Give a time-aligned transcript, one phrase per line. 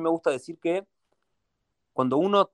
[0.00, 0.86] me gusta decir que
[1.92, 2.50] cuando uno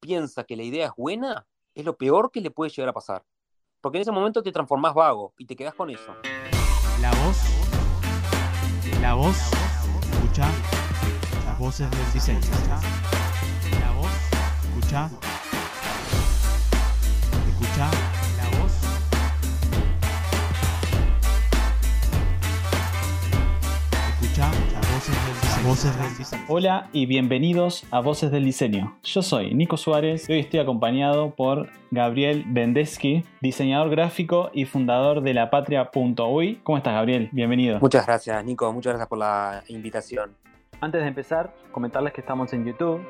[0.00, 3.24] piensa que la idea es buena, es lo peor que le puede llegar a pasar.
[3.80, 6.14] Porque en ese momento te transformás vago y te quedás con eso.
[7.00, 7.38] La voz.
[9.00, 9.36] La voz.
[10.12, 10.48] Escucha.
[11.46, 12.40] Las voces del diseño.
[13.80, 14.10] La voz.
[14.64, 15.10] Escucha.
[25.66, 26.44] Voces del diseño.
[26.46, 28.96] Hola y bienvenidos a Voces del Diseño.
[29.02, 35.22] Yo soy Nico Suárez y hoy estoy acompañado por Gabriel Bendesky, diseñador gráfico y fundador
[35.22, 36.60] de lapatria.uy.
[36.62, 37.30] ¿Cómo estás, Gabriel?
[37.32, 37.80] Bienvenido.
[37.80, 38.72] Muchas gracias, Nico.
[38.72, 40.36] Muchas gracias por la invitación.
[40.80, 43.00] Antes de empezar, comentarles que estamos en YouTube,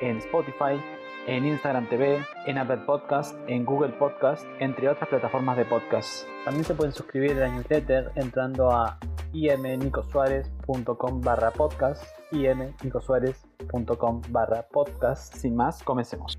[0.00, 0.82] en Spotify,
[1.28, 6.26] en Instagram TV, en Apple Podcast, en Google Podcast, entre otras plataformas de podcast.
[6.44, 8.98] También se pueden suscribir a la newsletter entrando a
[9.32, 15.34] imnicosuárez.com barra podcast, imnicosuárez.com barra podcast.
[15.34, 16.38] Sin más, comencemos.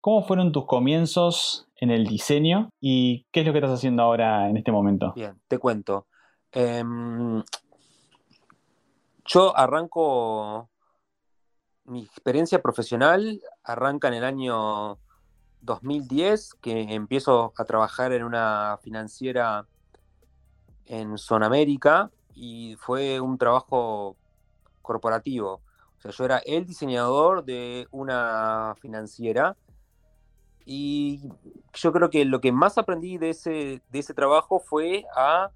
[0.00, 4.48] ¿Cómo fueron tus comienzos en el diseño y qué es lo que estás haciendo ahora
[4.48, 5.12] en este momento?
[5.16, 6.06] Bien, te cuento.
[6.52, 7.42] Em,
[9.24, 10.70] yo arranco
[11.86, 14.98] mi experiencia profesional arranca en el año
[15.64, 19.66] 2010, que empiezo a trabajar en una financiera
[20.86, 24.16] en Sonamérica y fue un trabajo
[24.82, 25.60] corporativo.
[25.98, 29.56] O sea, yo era el diseñador de una financiera
[30.66, 31.28] y
[31.74, 35.50] yo creo que lo que más aprendí de ese, de ese trabajo fue a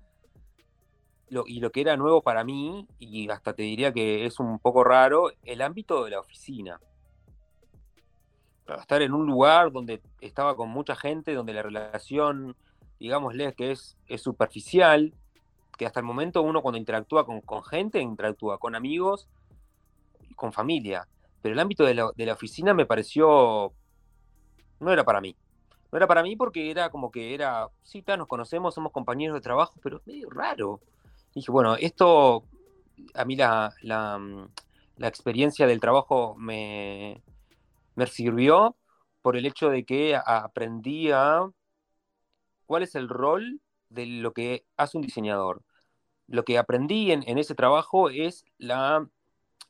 [1.30, 4.58] lo, y lo que era nuevo para mí, y hasta te diría que es un
[4.58, 6.80] poco raro, el ámbito de la oficina.
[8.76, 12.56] Estar en un lugar donde estaba con mucha gente, donde la relación,
[13.00, 15.14] digámosle, que es, es superficial,
[15.76, 19.28] que hasta el momento uno cuando interactúa con, con gente, interactúa con amigos
[20.36, 21.08] con familia.
[21.42, 23.72] Pero el ámbito de la, de la oficina me pareció,
[24.80, 25.36] no era para mí.
[25.90, 29.40] No era para mí porque era como que era, sí, nos conocemos, somos compañeros de
[29.40, 30.80] trabajo, pero es medio raro
[31.34, 32.44] dije, bueno, esto
[33.14, 37.22] a mí la, la experiencia del trabajo me,
[37.98, 38.76] me, sirvió
[39.22, 41.10] por el hecho de que aprendí
[42.66, 45.62] cuál es el rol de lo que hace un diseñador.
[46.26, 49.08] Lo que aprendí en, en ese trabajo es la,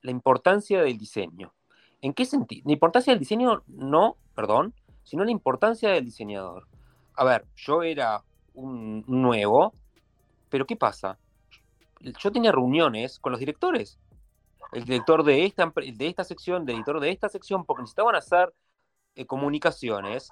[0.03, 1.55] la, importancia del diseño.
[2.01, 2.63] ¿En qué sentido?
[2.67, 4.75] La importancia del diseño no, perdón,
[5.05, 6.67] sino la importancia del diseñador.
[7.15, 8.23] A ver, yo era
[8.55, 9.73] un nuevo,
[10.49, 11.19] pero ¿qué pasa?
[12.01, 13.99] yo tenía reuniones con los directores.
[14.73, 18.53] El director de esta, de esta sección, el editor de esta sección, porque necesitaban hacer
[19.15, 20.31] eh, comunicaciones.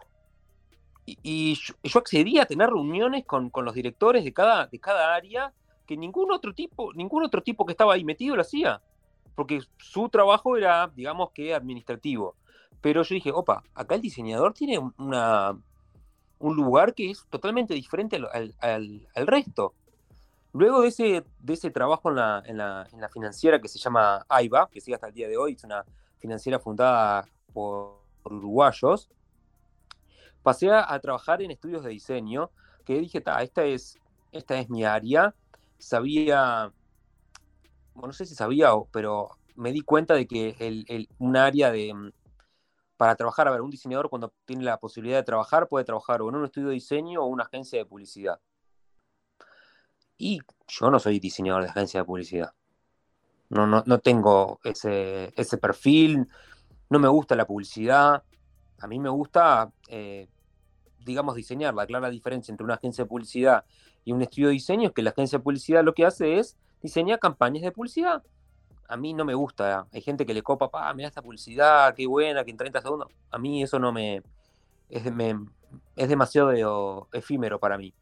[1.06, 5.14] Y, yo, yo, accedía a tener reuniones con, con, los directores de cada, de cada
[5.14, 5.52] área
[5.86, 8.82] que ningún otro tipo, ningún otro tipo que estaba ahí metido lo hacía.
[9.34, 12.34] Porque su trabajo era, digamos que, administrativo.
[12.80, 15.56] Pero yo dije, opa, acá el diseñador tiene una,
[16.38, 19.74] un lugar que es totalmente diferente al, al, al resto.
[20.56, 23.78] Luego de ese, de ese trabajo en la, en, la, en la, financiera que se
[23.78, 25.84] llama AIBA, que sigue hasta el día de hoy, es una
[26.18, 29.10] financiera fundada por, uruguayos,
[30.42, 32.50] pasé a, trabajar en estudios de diseño,
[32.86, 33.98] que dije, esta es,
[34.32, 35.34] esta es mi área.
[35.76, 36.72] Sabía,
[37.92, 41.70] bueno, no sé si sabía, pero me di cuenta de que el, el, un área
[41.70, 41.92] de,
[42.96, 46.30] para trabajar, a ver, un diseñador cuando tiene la posibilidad de trabajar, puede trabajar o
[46.30, 48.40] en un estudio de diseño o una agencia de publicidad.
[50.18, 52.52] Y yo no soy diseñador de agencia de publicidad.
[53.48, 56.26] No, no, no tengo ese, ese, perfil,
[56.90, 58.22] no me gusta la publicidad.
[58.80, 60.28] A mí me gusta, eh,
[61.04, 61.74] digamos, diseñar.
[61.74, 63.64] La clara diferencia entre una agencia de publicidad
[64.04, 66.56] y un estudio de diseño es que la agencia de publicidad lo que hace es
[66.82, 68.22] diseñar campañas de publicidad.
[68.88, 69.86] A mí no me gusta.
[69.92, 73.08] Hay gente que le copa, pa, mira esta publicidad, qué buena, que en 30 segundos.
[73.30, 74.22] A mí eso no me.
[74.88, 75.36] Es, me,
[75.96, 77.92] es demasiado efímero para mí.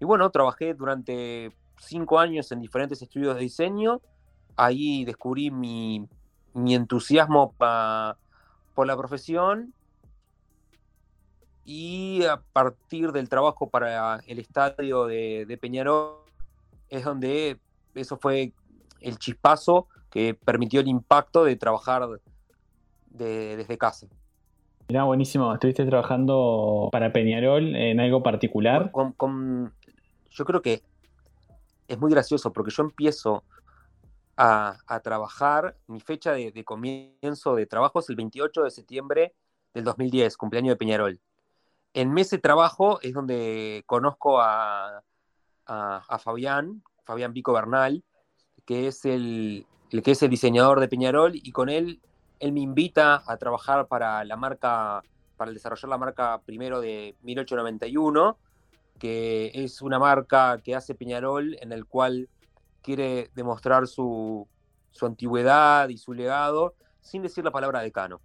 [0.00, 4.00] Y bueno, trabajé durante cinco años en diferentes estudios de diseño.
[4.56, 6.06] Ahí descubrí mi,
[6.54, 8.16] mi entusiasmo pa,
[8.74, 9.72] por la profesión.
[11.64, 16.16] Y a partir del trabajo para el estadio de, de Peñarol,
[16.88, 17.58] es donde
[17.94, 18.52] eso fue
[19.00, 22.08] el chispazo que permitió el impacto de trabajar
[23.10, 24.06] de, desde casa.
[24.88, 25.52] Era buenísimo.
[25.52, 28.90] ¿Estuviste trabajando para Peñarol en algo particular?
[28.90, 29.74] Con, con,
[30.30, 30.82] yo creo que
[31.86, 33.44] es muy gracioso porque yo empiezo
[34.36, 39.34] a, trabajar, mi fecha de, comienzo de trabajo es el 28 de septiembre
[39.74, 41.20] del 2010, cumpleaños de Peñarol.
[41.92, 45.02] En mes de trabajo es donde conozco a
[46.20, 48.04] Fabián, Fabián Pico Bernal,
[48.64, 52.00] que es el, el que es el diseñador de Peñarol, y con él,
[52.38, 55.02] él me invita a trabajar para la marca,
[55.36, 58.38] para desarrollar la marca primero de 1891,
[58.98, 62.28] que es una marca que hace Peñarol en el cual
[62.82, 64.46] quiere demostrar su,
[64.90, 68.20] su antigüedad y su legado sin decir la palabra decano.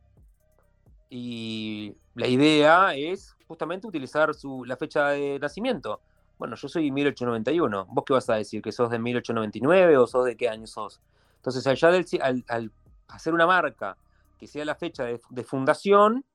[1.10, 6.02] Y la idea es justamente utilizar su, la fecha de nacimiento.
[6.40, 7.86] Bueno, yo soy 1891.
[7.90, 8.62] ¿Vos qué vas a decir?
[8.62, 11.00] ¿Que sos de 1899 o sos de qué año sos?
[11.36, 12.06] Entonces, allá del,
[12.48, 12.72] al,
[13.10, 13.98] hacer una marca
[14.40, 16.26] que sea la fecha de, fundación,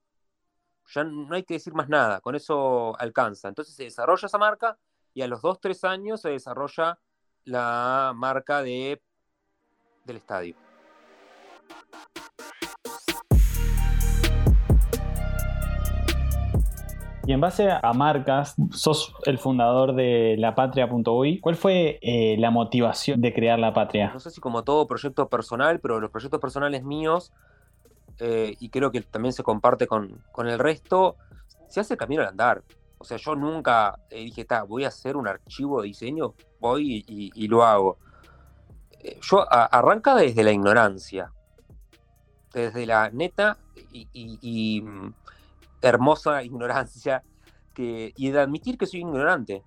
[0.94, 3.49] ya no hay que decir más nada, con eso alcanza.
[3.49, 4.79] Entonces se desarrolla esa marca
[5.14, 6.99] y a los 2, 3 años se desarrolla
[7.44, 9.02] la marca de,
[10.05, 10.55] del estadio.
[17.26, 21.40] Y en base a marcas, sos el fundador de lapatria.uy.
[21.40, 24.12] ¿Cuál fue eh, la motivación de crear La Patria?
[24.14, 27.35] No sé si como todo proyecto personal, pero los proyectos personales míos,
[28.19, 31.17] eh, y creo que también se comparte con, con, el resto,
[31.69, 32.62] se hace camino al andar.
[32.99, 37.49] O sea, yo nunca eh, dije, voy a hacer un archivo de diseño, voy y,
[37.49, 37.99] lo hago.
[39.23, 41.32] yo a, arranca desde la ignorancia,
[42.53, 43.56] desde la neta
[43.93, 45.12] y, mm,
[45.81, 47.23] hermosa ignorancia
[47.73, 49.62] que, y de admitir que soy ignorante.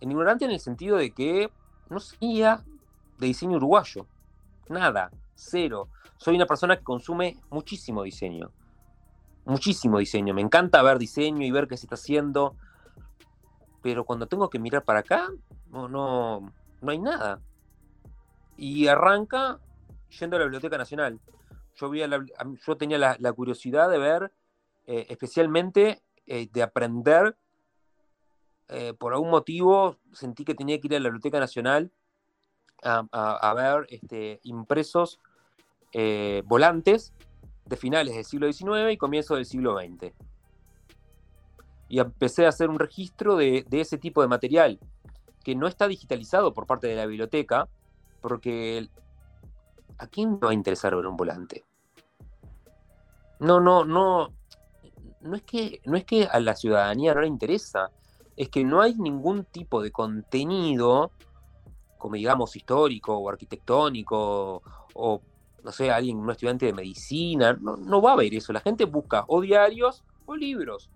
[0.00, 1.52] Ignorante en el sentido de que
[1.90, 2.64] no sabía
[3.18, 4.06] de diseño uruguayo.
[4.68, 5.10] Nada,
[5.40, 5.88] cero.
[6.16, 8.50] Soy una persona que consume muchísimo diseño.
[9.44, 10.34] Muchísimo diseño.
[10.34, 12.56] Me encanta ver diseño y ver qué se está haciendo.
[13.82, 15.30] Pero cuando tengo que mirar para acá,
[15.70, 17.40] no, no, no hay nada.
[18.56, 19.58] Y arranca
[20.18, 21.18] yendo a la Biblioteca Nacional.
[21.76, 24.32] Yo, yo tenía la curiosidad de ver
[24.92, 27.36] eh, especialmente eh, de aprender.
[28.66, 31.92] Eh, por algún motivo sentí que tenía que ir a la Biblioteca Nacional
[32.82, 35.20] a, ver este, impresos
[36.44, 37.12] volantes
[37.66, 40.12] de finales del siglo XIX y comienzo del siglo XX.
[41.88, 44.78] Y empecé a hacer un registro de, de ese tipo de material,
[45.44, 47.68] que no está digitalizado por parte de la biblioteca,
[48.20, 48.88] porque
[49.98, 51.64] ¿a quién no va a interesar ver un volante?
[53.38, 54.32] No, no, no,
[55.20, 57.90] no es que, no es que a la ciudadanía no le interesa,
[58.36, 61.10] es que no hay ningún tipo de contenido,
[61.98, 64.62] como digamos histórico o arquitectónico,
[64.94, 65.22] o
[65.62, 68.52] no sé, alguien, un estudiante de medicina, no, no va a haber eso.
[68.52, 70.90] La gente busca o diarios o libros.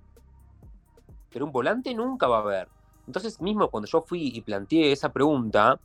[1.31, 2.69] Pero un volante nunca va a haber.
[3.07, 5.79] Entonces, mismo cuando yo fui y planteé esa pregunta,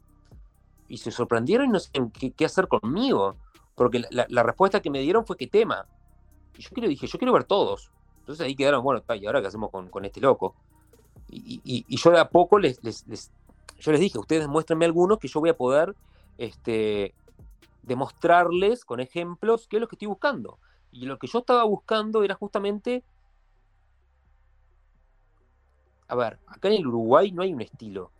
[0.90, 1.92] y se sorprendieron y no sé
[2.36, 3.36] qué, hacer conmigo.
[3.76, 5.86] Porque la, respuesta que me dieron fue que tema.
[6.58, 7.92] Y yo quiero, dije, yo quiero ver todos.
[8.20, 10.56] Entonces ahí quedaron, bueno, ¿y ahora qué hacemos con, este loco?
[11.30, 15.52] Y, yo de a poco les, yo les dije, ustedes muéstrenme algunos que yo voy
[15.52, 15.96] a poder
[16.38, 17.14] este,
[17.90, 20.60] demostrarles con ejemplos qué es lo que estoy buscando.
[20.92, 23.04] Y lo que yo estaba buscando era justamente,
[26.08, 28.12] a ver, acá en el Uruguay no hay un estilo,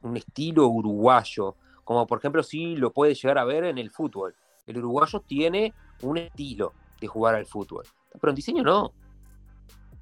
[0.00, 4.34] un estilo uruguayo, como por ejemplo si lo puede llegar a ver en el fútbol.
[4.66, 7.84] El uruguayo tiene un estilo de jugar al fútbol,
[8.20, 8.92] pero en diseño no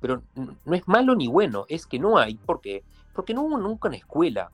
[0.04, 2.34] pero no es malo ni bueno, es que no hay.
[2.34, 2.84] ¿Por qué?
[3.14, 4.52] Porque no hubo nunca en escuela.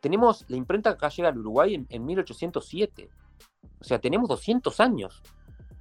[0.00, 3.10] Tenemos la imprenta que acá llega al Uruguay en, 1807.
[3.80, 5.22] O sea, tenemos 200 años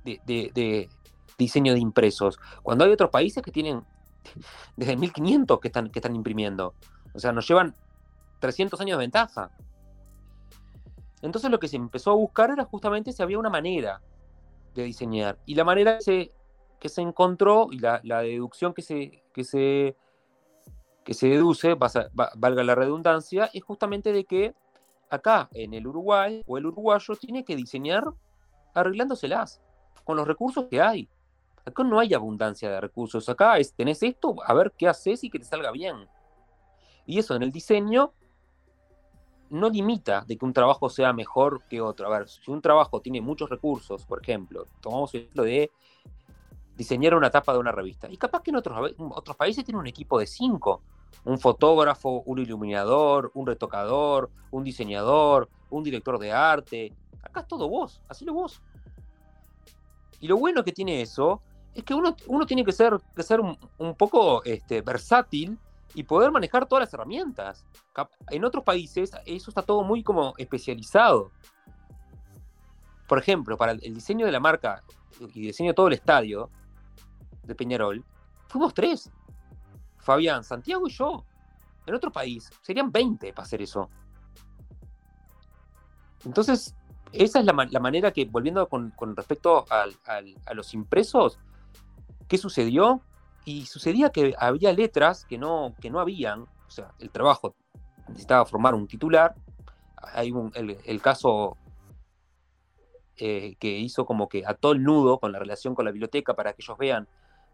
[0.03, 0.89] de,
[1.37, 2.39] diseño de impresos.
[2.61, 3.83] Cuando hay otros países que tienen
[4.75, 6.73] desde 1500 que están, que están imprimiendo.
[7.13, 7.75] O sea, nos llevan
[8.39, 9.51] 300 años de ventaja.
[11.21, 14.01] Entonces lo que se empezó a buscar era justamente si había una manera
[14.73, 15.39] de diseñar.
[15.45, 16.33] Y la manera se
[16.83, 19.95] que se encontró y la, deducción que se, que se,
[21.05, 24.53] que se deduce, valga la redundancia, es justamente de que
[25.13, 28.03] acá en el Uruguay o el uruguayo tiene que diseñar
[28.73, 29.61] arreglándoselas
[30.03, 31.07] con los recursos que hay.
[31.65, 33.29] Acá no hay abundancia de recursos.
[33.29, 36.07] Acá tenés esto, a ver qué haces y que te salga bien.
[37.05, 38.13] Y eso en el diseño
[39.49, 42.07] no limita de que un trabajo sea mejor que otro.
[42.07, 45.71] A ver, si un trabajo tiene muchos recursos, por ejemplo, tomamos el ejemplo de
[46.75, 48.09] diseñar una tapa de una revista.
[48.09, 50.81] Y capaz que en otros, otros países tienen un equipo de cinco.
[51.25, 56.93] Un fotógrafo, un iluminador, un retocador, un diseñador, un director de arte.
[57.21, 58.61] Acá es todo vos, lo vos.
[60.19, 61.41] Y lo bueno que tiene eso
[61.73, 65.57] es que uno, uno tiene que ser, que ser un, poco este, versátil
[65.95, 67.65] y poder manejar todas las herramientas.
[68.29, 71.31] En otros países eso está todo muy como especializado.
[73.07, 74.81] Por ejemplo, para el diseño de la marca
[75.19, 76.49] y diseño de todo el estadio,
[77.43, 78.03] de Peñarol,
[78.47, 79.11] fuimos tres.
[80.03, 81.25] Fabián, Santiago y yo.
[81.85, 83.89] En otro país serían 20 para hacer eso.
[86.25, 86.75] Entonces,
[87.11, 91.39] esa es la, manera que, volviendo con, respecto a los impresos,
[92.27, 93.01] ¿qué sucedió?
[93.45, 97.55] Y sucedía que había letras que no, que no habían, o sea, el trabajo
[98.07, 99.35] necesitaba formar un titular.
[99.97, 101.57] Hay el, caso
[103.17, 106.53] eh, que hizo como que ató el nudo con la relación con la biblioteca para
[106.53, 107.07] que ellos vean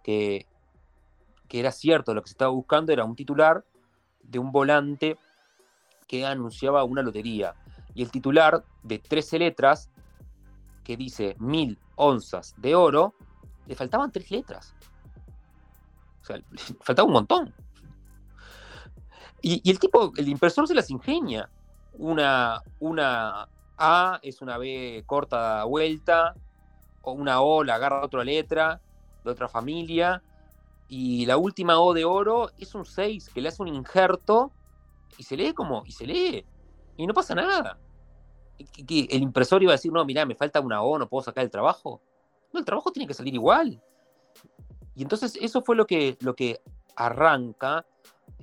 [0.04, 0.48] que,
[1.50, 3.66] que era cierto lo que se estaba buscando, era un titular
[4.24, 5.18] de un volante
[6.08, 7.56] que anunciaba una lotería.
[7.96, 9.90] Y el titular de 13 letras,
[10.84, 13.16] que dice mil onzas de oro,
[13.66, 14.76] le faltaban tres letras.
[16.22, 16.40] O sea,
[16.82, 17.54] faltaba un montón.
[19.42, 21.50] Y, el tipo, el impresor se las ingenia.
[21.94, 26.36] Una, una A es una B corta vuelta,
[27.02, 28.82] o una O la agarra otra letra
[29.24, 30.22] de otra familia,
[30.90, 34.52] y la última O de oro es un 6 que le hace un injerto
[35.18, 36.46] y se lee como, y se lee,
[36.98, 37.80] y no pasa nada.
[38.58, 41.44] ¿Que, el impresor iba a decir, no, mira, me falta una O, no puedo sacar
[41.44, 42.02] el trabajo.
[42.52, 43.82] No, el trabajo tiene que salir igual.
[44.96, 46.60] Y entonces eso fue lo que, lo que
[46.96, 47.86] arranca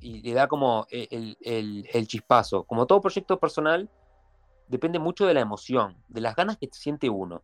[0.00, 2.62] y le da como el, el, chispazo.
[2.64, 3.90] Como todo proyecto personal,
[4.68, 7.42] depende mucho de la emoción, de las ganas que siente uno.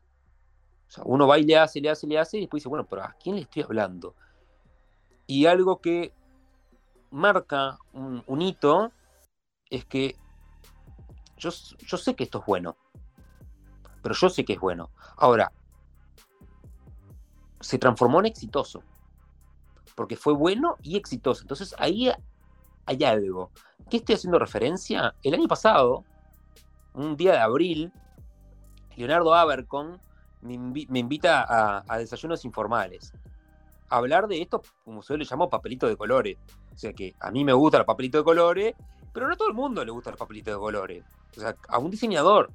[0.89, 2.87] O sea, uno va y le hace, le hace, le hace, y después dice, bueno,
[2.87, 4.15] pero ¿a quién le estoy hablando?
[5.27, 6.13] Y algo que
[7.11, 8.93] marca un, hito
[9.71, 10.17] es que
[11.37, 11.51] yo,
[11.87, 12.77] yo, sé que esto es bueno,
[14.03, 14.91] pero yo sé que es bueno.
[15.17, 15.53] Ahora,
[17.61, 18.83] se transformó en exitoso,
[19.95, 21.43] porque fue bueno y exitoso.
[21.43, 22.11] Entonces ahí
[22.87, 23.51] hay algo.
[23.89, 25.15] ¿Qué estoy haciendo referencia?
[25.23, 26.05] El año pasado,
[26.95, 27.93] un día de abril,
[28.97, 30.01] Leonardo Abercon
[30.41, 33.13] me, invita a, a desayunos informales
[33.97, 36.39] hablar de esto, como se le llamó, papelito de colores.
[36.73, 38.75] O sea que a mí me gusta el papelito de colores,
[39.13, 41.05] pero no a todo el mundo le gusta el papelito de colores.
[41.37, 42.51] O sea, a un diseñador.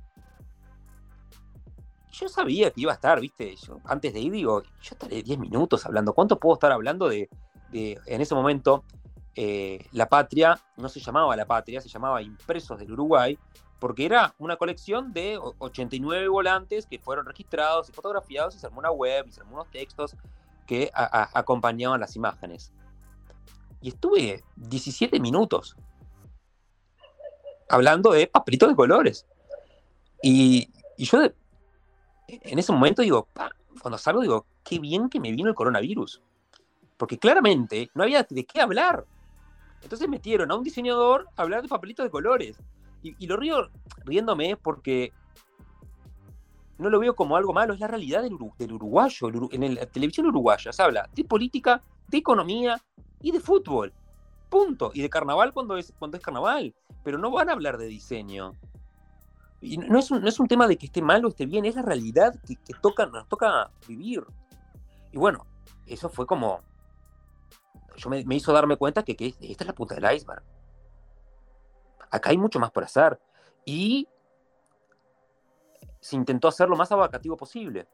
[2.11, 5.85] Yo sabía que iba a estar, viste, antes de ir digo, yo estaré 10 minutos
[5.85, 6.13] hablando.
[6.13, 7.29] ¿Cuánto puedo estar hablando de,
[7.71, 8.83] en ese momento,
[9.35, 13.37] eh, La Patria, no se llamaba La Patria, se llamaba Impresos del Uruguay,
[13.77, 18.79] porque era una colección de 89 volantes que fueron registrados y fotografiados y se armó
[18.79, 20.15] una web y se armó unos textos
[20.67, 22.71] que acompañaban las imágenes.
[23.81, 25.75] Y estuve 17 minutos
[27.69, 29.25] hablando de papelitos de colores.
[30.21, 31.23] Y, yo
[32.27, 33.29] en ese momento digo,
[33.81, 36.21] cuando salgo digo, qué bien que me vino el coronavirus.
[36.97, 39.05] Porque claramente no había de qué hablar.
[39.81, 42.57] Entonces metieron a un diseñador a hablar de papelitos de colores.
[43.03, 43.69] Y, y lo río
[44.03, 45.13] riéndome porque
[46.77, 49.29] no lo veo como algo malo, es la realidad del, uruguayo.
[49.51, 52.79] en la televisión uruguaya se habla de política, de economía
[53.21, 53.93] y de fútbol.
[54.49, 54.91] Punto.
[54.93, 56.73] Y de carnaval cuando es, cuando es carnaval.
[57.03, 58.53] Pero no van a hablar de diseño.
[59.59, 61.65] Y no es, un, no es un tema de que esté mal o esté bien,
[61.65, 64.23] es la realidad que, toca, nos toca vivir.
[65.11, 65.45] Y bueno,
[65.87, 66.61] eso fue como.
[67.95, 70.43] Yo me, hizo darme cuenta que, que esta es la punta del iceberg.
[72.11, 73.19] Acá hay mucho más por hacer.
[73.65, 74.07] Y
[76.07, 77.85] se intentó hacer lo más abarcativo posible,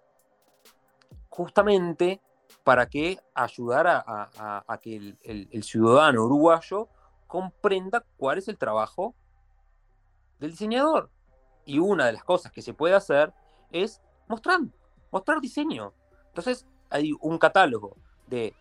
[1.30, 2.22] justamente
[2.64, 6.90] para que ayudara a, que el, ciudadano uruguayo
[7.26, 9.16] comprenda cuál es el trabajo
[10.38, 11.10] del diseñador.
[11.66, 13.34] Y una de las cosas que se puede hacer
[13.72, 14.60] es mostrar,
[15.12, 15.92] mostrar diseño.
[16.28, 18.54] Entonces hay un catálogo de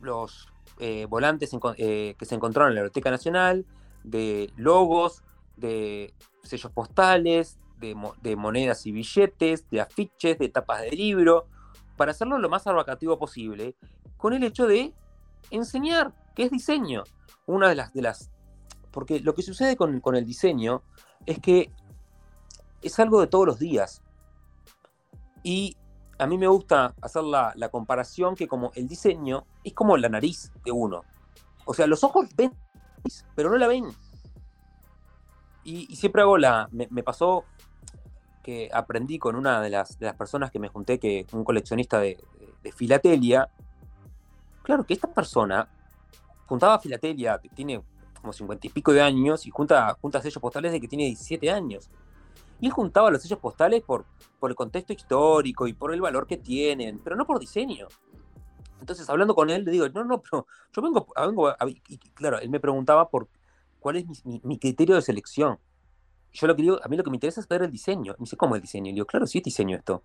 [0.00, 0.48] los
[0.78, 3.66] eh, volantes eh, que se encontraron en la Biblioteca Nacional,
[4.04, 5.22] de logos,
[5.56, 6.14] de
[6.44, 11.46] sellos postales, de, monedas y billetes, de afiches, de tapas de libro,
[11.96, 13.76] para hacerlo lo más abarcativo posible,
[14.16, 14.94] con el hecho de
[15.50, 17.04] enseñar, que es diseño.
[17.46, 18.30] Una de las, de las
[18.90, 20.82] porque lo que sucede con, el diseño
[21.26, 21.72] es que
[22.80, 24.02] es algo de todos los días.
[25.42, 25.76] Y
[26.18, 30.08] a mí me gusta hacer la, la, comparación que como el diseño es como la
[30.08, 31.02] nariz de uno.
[31.64, 32.52] O sea, los ojos ven,
[33.34, 33.84] pero no la ven.
[35.64, 36.68] Y, siempre hago la...
[36.72, 37.44] me, pasó
[38.44, 41.98] que aprendí con una de las, de las personas que me junté, que un coleccionista
[41.98, 42.22] de,
[42.76, 43.48] filatelia,
[44.62, 45.68] claro que esta persona
[46.46, 47.82] juntaba filatelia, tiene
[48.20, 51.50] como cincuenta y pico de años, y junta, junta sellos postales de que tiene 17
[51.50, 51.90] años.
[52.60, 54.04] Y él juntaba los sellos postales por,
[54.38, 57.88] por el contexto histórico y por el valor que tienen, pero no por diseño.
[58.80, 62.38] Entonces, hablando con él, le digo, no, no, pero yo vengo, vengo a, y claro,
[62.38, 63.28] él me preguntaba por
[63.84, 65.58] cuál es mi criterio de selección
[66.34, 68.12] yo lo que digo, a mí lo que me interesa es ver el diseño.
[68.18, 68.90] Me dice, ¿cómo el diseño?
[68.90, 70.02] Y digo, claro, sí es diseño esto.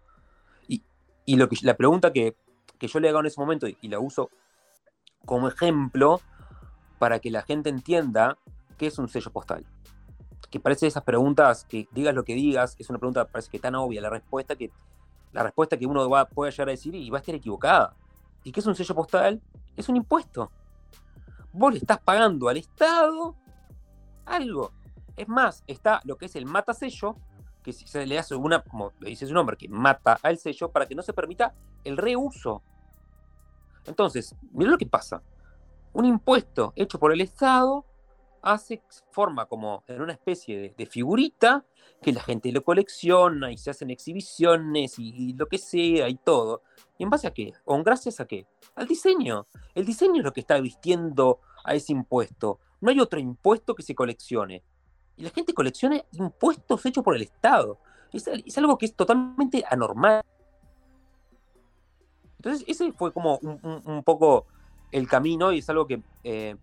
[0.67, 0.83] Y,
[1.25, 2.35] y lo que, la pregunta que,
[2.77, 4.29] que, yo le hago en ese momento, y, la uso
[5.25, 6.21] como ejemplo
[6.99, 8.37] para que la gente entienda
[8.77, 9.65] qué es un sello postal.
[10.51, 13.75] que parece esas preguntas, que digas lo que digas, es una pregunta parece que tan
[13.75, 14.71] obvia la respuesta que
[15.31, 17.95] la respuesta que uno va, puede llegar a decir y va a estar equivocada.
[18.43, 19.41] ¿Y qué es un sello postal?
[19.75, 20.51] Es un impuesto.
[21.53, 23.35] Vos le estás pagando al Estado
[24.29, 24.71] algo.
[25.15, 27.15] Es más, está lo que es el mata sello,
[27.63, 30.95] que se le hace una, como dice su nombre, que mata al sello para que
[30.95, 32.63] no se permita el reuso.
[33.85, 35.21] Entonces, mira lo que pasa.
[35.93, 37.85] Un impuesto hecho por el Estado
[38.41, 38.81] hace,
[39.11, 41.65] forma como en una especie de, figurita
[42.01, 46.61] que la gente lo colecciona y se hacen exhibiciones y, lo que sea y todo.
[46.97, 47.53] ¿Y en base a qué?
[47.65, 48.45] ¿O gracias a qué?
[48.75, 49.47] Al diseño.
[49.75, 52.59] El diseño es lo que está vistiendo a ese impuesto.
[52.81, 54.63] No hay otro impuesto que se coleccione.
[55.17, 57.79] Y la gente colecciona impuestos hechos por el Estado.
[58.11, 60.23] Es, algo que es totalmente anormal.
[62.37, 64.47] Entonces, ese fue como un, poco
[64.91, 66.55] el camino y es algo que eh,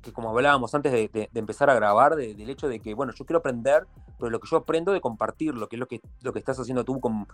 [0.00, 3.38] que como hablábamos antes de, empezar a grabar, del hecho de que, bueno, yo quiero
[3.38, 3.86] aprender,
[4.18, 6.84] pero lo que yo aprendo de compartirlo, que es lo que, lo que estás haciendo
[6.84, 7.26] tú con,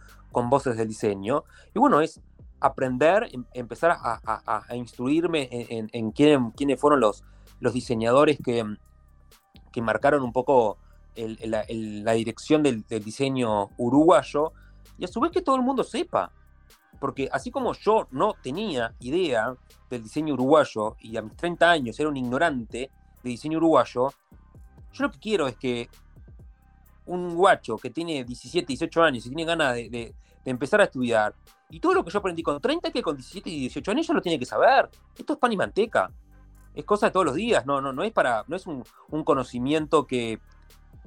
[0.50, 1.44] voces del diseño.
[1.74, 2.20] Y bueno, es
[2.60, 7.22] aprender, em, empezar a, instruirme en, quiénes fueron los,
[7.60, 8.64] diseñadores que,
[9.72, 10.78] que marcaron un poco
[11.14, 14.52] la, dirección del, del diseño uruguayo,
[14.98, 16.32] y a su vez que todo el mundo sepa
[16.98, 19.54] porque así como yo no tenía idea
[19.90, 22.90] del diseño uruguayo y a mis 30 años era un ignorante
[23.22, 24.12] de diseño uruguayo,
[24.92, 25.88] yo lo que quiero es que
[27.06, 30.14] un guacho que tiene 17, 18 años y tiene ganas de,
[30.50, 31.34] empezar a estudiar,
[31.68, 34.14] y todo lo que yo aprendí con 30, que con 17 y 18 años ya
[34.14, 34.88] lo tiene que saber.
[35.16, 36.10] Esto es pan y manteca.
[36.74, 38.84] Es cosa de todos los días, no, no, no es para, no es un,
[39.24, 40.38] conocimiento que,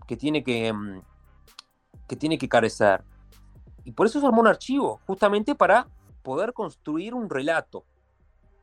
[0.08, 1.02] que, tiene que, mm,
[2.08, 3.04] que tiene que carecer.
[3.86, 5.88] Y por eso se armó un archivo, justamente para
[6.24, 7.86] poder construir un relato,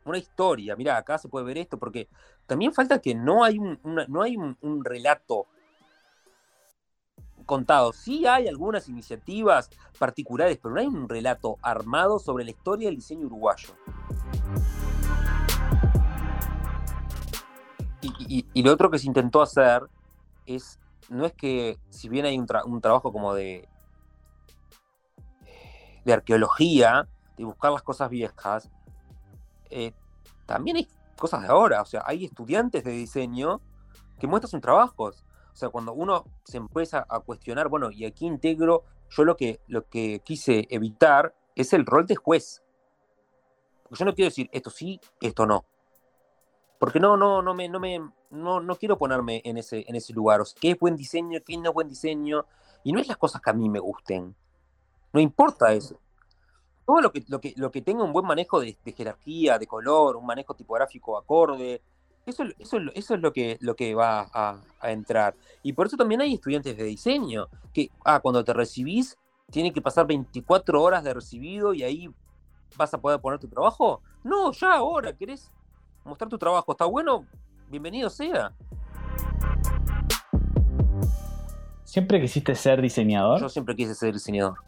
[0.05, 0.77] una historia.
[0.77, 2.09] Mira, acá se puede ver esto, porque
[2.47, 5.47] también falta que no hay un, no hay un, relato
[7.47, 7.93] contado.
[7.93, 12.97] Sí hay algunas iniciativas particulares, pero no hay un relato armado sobre la historia del
[12.97, 13.71] diseño uruguayo.
[18.29, 19.83] Y, lo otro que se intentó hacer
[20.45, 20.79] es,
[21.09, 23.69] no es que si bien hay un trabajo como de
[26.07, 28.71] de arqueología, de buscar las cosas viejas,
[29.71, 29.93] eh,
[30.47, 31.83] también hay cosas de ahora.
[31.83, 33.61] O sea, hay estudiantes de diseño
[34.21, 35.25] que muestran sus trabajos.
[35.57, 39.63] O sea, cuando uno se empieza a cuestionar, bueno, y aquí integro, yo lo que,
[39.69, 42.63] lo que quise evitar es el rol de juez.
[43.91, 45.65] Yo no quiero decir esto sí, esto no.
[46.79, 50.13] Porque no, no, no me, no me, no, no quiero ponerme en ese, en ese
[50.13, 50.43] lugar.
[50.43, 52.45] O sea, qué es buen diseño, qué no es buen diseño.
[52.85, 54.37] Y no es las cosas que a mí me gusten.
[55.15, 55.99] No importa eso.
[56.85, 60.17] Todo lo que, lo que, lo que tenga un buen manejo de, jerarquía, de color,
[60.17, 61.81] un manejo tipográfico acorde,
[62.27, 64.61] eso, eso, eso es lo que, lo que va a,
[64.91, 65.35] entrar.
[65.63, 69.17] Y por eso también hay estudiantes de diseño, que ah, cuando te recibís,
[69.51, 72.11] tiene que pasar 24 horas de recibido y ahí
[72.77, 74.03] vas a poder poner tu trabajo.
[74.23, 75.53] No, ya ahora, ¿querés
[76.05, 76.73] mostrar tu trabajo?
[76.73, 77.27] ¿Está bueno?
[77.69, 78.53] Bienvenido sea.
[81.85, 83.41] ¿Siempre quisiste ser diseñador?
[83.41, 84.59] Yo siempre quise ser diseñador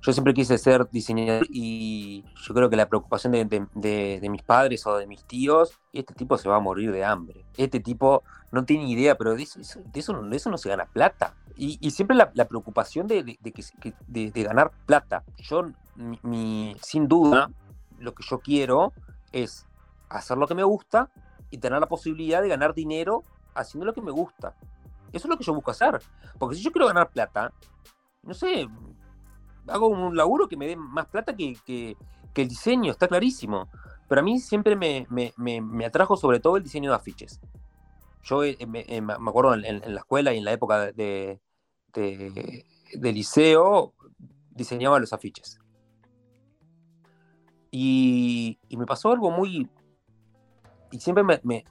[0.00, 4.96] yo siempre quise ser diseñador y yo creo que la preocupación de, mis padres o
[4.96, 7.44] de mis tíos, este tipo se va a morir de hambre.
[7.56, 10.00] Este tipo no tiene idea, pero de eso, de
[10.36, 11.34] eso, no se gana plata.
[11.56, 13.38] Y, siempre la, preocupación de,
[14.06, 15.24] de, ganar plata.
[15.38, 17.50] Yo, mi, sin duda,
[17.98, 18.92] lo que yo quiero
[19.32, 19.66] es
[20.08, 21.10] hacer lo que me gusta
[21.50, 24.54] y tener la posibilidad de ganar dinero haciendo lo que me gusta.
[25.12, 26.00] Eso es lo que yo busco hacer.
[26.38, 27.52] Porque si yo quiero ganar plata,
[28.22, 28.68] no sé,
[29.68, 31.96] hago un laburo que me dé más plata que,
[32.34, 33.68] el diseño, está clarísimo.
[34.08, 37.40] Pero a mí siempre me, atrajo sobre todo el diseño de afiches.
[38.22, 41.40] Yo eh, eh, me, acuerdo en, la escuela y en la época de,
[42.94, 43.94] liceo,
[44.50, 45.58] diseñaba los afiches.
[47.70, 49.68] Y, me pasó algo muy...
[50.90, 51.64] Y siempre me,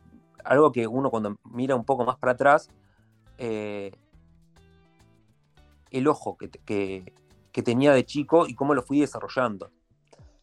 [0.44, 2.70] algo que uno cuando mira un poco más para atrás,
[3.40, 3.92] eh,
[5.90, 7.14] el ojo que, que
[7.62, 9.72] tenía de chico y cómo lo fui desarrollando.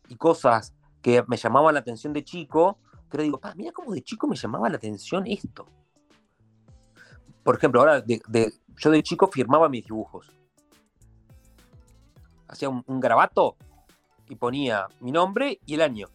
[0.09, 2.79] Y cosas que me llamaban la atención de chico,
[3.11, 5.67] pero digo, mira cómo de chico me llamaba la atención esto.
[7.43, 8.05] Por ejemplo, ahora
[8.77, 10.31] yo de chico firmaba mis dibujos.
[12.49, 13.57] Hacía un, un grabato
[14.29, 16.09] y ponía mi nombre y el año.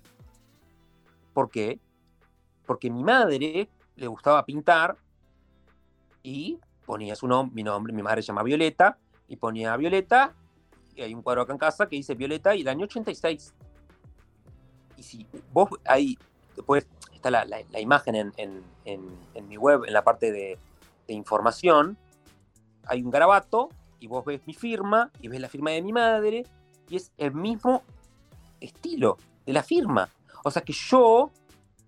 [1.33, 1.79] ¿Por qué?
[2.65, 4.97] Porque mi madre le gustaba pintar
[6.23, 10.33] y ponía su nombre, mi nombre, mi madre se llama Violeta, y ponía Violeta
[10.97, 13.53] hay un cuadro acá en casa que dice Violeta y el año 86.
[14.97, 16.17] Y si vos ahí
[16.55, 17.45] después está la,
[17.79, 20.57] imagen en, mi web, en la parte de,
[21.07, 21.97] información.
[22.85, 26.45] Hay un garabato y vos ves mi firma y ves la firma de mi madre
[26.87, 27.81] y es el mismo
[28.59, 30.07] estilo de la firma.
[30.43, 31.31] O sea que yo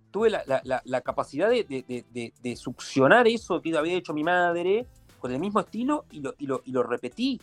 [0.10, 4.88] tuve la, capacidad de, succionar eso que había hecho mi madre
[5.20, 7.40] con el mismo estilo y lo, y lo repetí.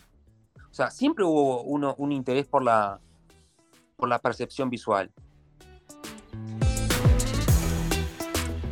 [0.71, 2.99] O sea, siempre hubo uno, un interés por la,
[3.95, 5.11] por la percepción visual.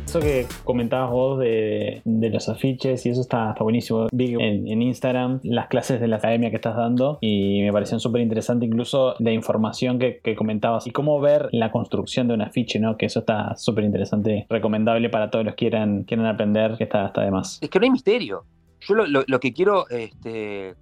[0.06, 4.06] Eso que comentabas vos de, los afiches y eso está, buenísimo.
[4.10, 8.00] Vi en, en, Instagram las clases de la academia que estás dando y me parecieron
[8.00, 12.80] súper interesante incluso la información que, comentabas y cómo ver la construcción de un afiche,
[12.80, 12.96] ¿no?
[12.96, 17.08] Que eso está súper interesante, recomendable para todos los que quieran, quieran aprender, que está,
[17.08, 17.58] está de más.
[17.60, 18.44] Es que no hay misterio.
[18.80, 20.74] Yo lo, que quiero este,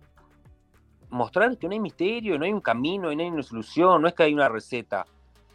[1.16, 4.14] mostrar que no hay misterio, no hay un camino, no hay una solución, no es
[4.14, 5.06] que hay una receta.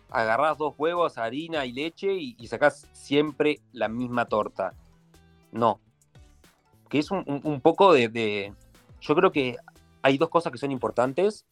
[0.09, 4.73] Agarrás dos huevos, harina y leche y, y sacás siempre la misma torta.
[5.51, 5.79] No.
[6.89, 8.53] Que es un, poco de,
[8.99, 9.55] Yo creo que
[10.01, 11.45] hay dos cosas que son importantes.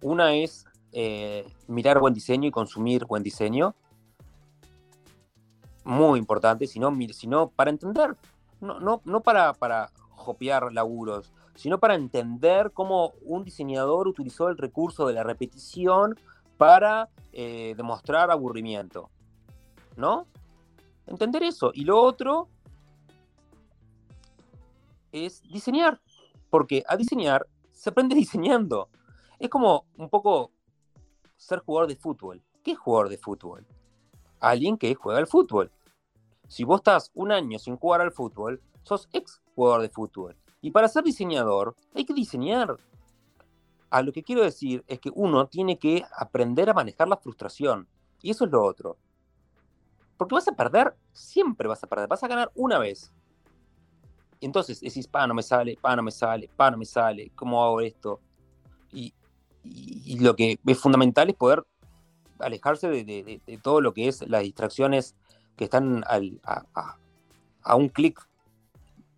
[0.00, 3.74] Una es eh, mirar buen diseño y consumir buen diseño.
[5.84, 8.16] Muy importante, sino, sino para entender,
[8.60, 14.58] no, no, no para, para copiar laburos, sino para entender cómo un diseñador utilizó el
[14.58, 16.18] recurso de la repetición
[16.58, 19.10] para eh, demostrar aburrimiento.
[19.96, 20.26] ¿No?
[21.06, 21.70] Entender eso.
[21.74, 22.48] Y lo otro
[25.12, 26.00] es diseñar.
[26.50, 28.88] Porque a diseñar se aprende diseñando.
[29.38, 30.52] Es como un poco
[31.36, 32.42] ser jugador de fútbol.
[32.62, 33.66] ¿Qué es jugador de fútbol?
[34.40, 35.70] Alguien que juega al fútbol.
[36.48, 40.36] Si vos estás un año sin jugar al fútbol, sos ex jugador de fútbol.
[40.60, 42.76] Y para ser diseñador hay que diseñar.
[43.88, 47.86] A lo que quiero decir es que uno tiene que aprender a manejar la frustración.
[48.20, 48.96] Y eso es lo otro.
[50.16, 52.08] Porque vas a perder, siempre vas a perder.
[52.08, 53.12] Vas a ganar una vez.
[54.40, 57.64] Entonces decís, pa, no me sale, pa, no me sale, pa, no me sale, ¿cómo
[57.64, 58.20] hago esto?
[58.92, 59.12] Y,
[60.20, 61.66] lo que es fundamental es poder
[62.38, 65.16] alejarse de, todo lo que es las distracciones
[65.56, 68.20] que están a, un clic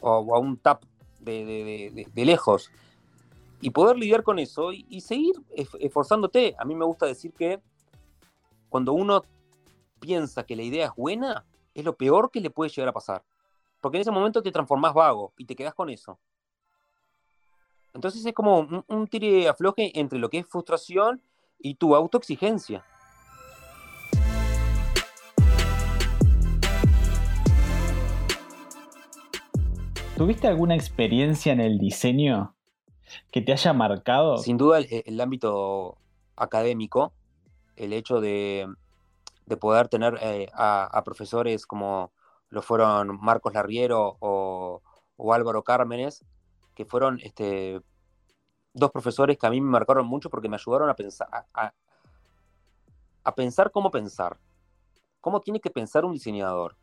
[0.01, 0.85] o a un tap
[1.31, 2.71] de, lejos.
[3.61, 5.35] Y poder lidiar con eso y, seguir
[5.81, 6.55] esforzándote.
[6.59, 7.61] A mí me gusta decir que
[8.69, 9.23] cuando uno
[10.01, 13.25] piensa que la idea es buena, es lo peor que le puede llegar a pasar.
[13.81, 16.19] Porque en ese momento te transformás vago y te quedas con eso.
[17.95, 21.23] Entonces es como un, un tire afloje entre lo que es frustración
[21.59, 22.85] y tu autoexigencia.
[30.19, 32.57] ¿Tuviste alguna experiencia en el diseño
[33.31, 34.39] que te haya marcado?
[34.39, 35.97] Sin duda el, ámbito
[36.35, 37.13] académico,
[37.77, 38.67] el hecho de,
[39.61, 42.11] poder tener eh, a, profesores como
[42.51, 44.83] lo fueron Marcos Larriero o,
[45.33, 46.25] Álvaro Cármenes,
[46.75, 47.81] que fueron este,
[48.75, 51.29] dos profesores que a mí me marcaron mucho porque me ayudaron a pensar,
[53.23, 54.37] a pensar cómo pensar,
[55.21, 56.77] cómo tiene que pensar un diseñador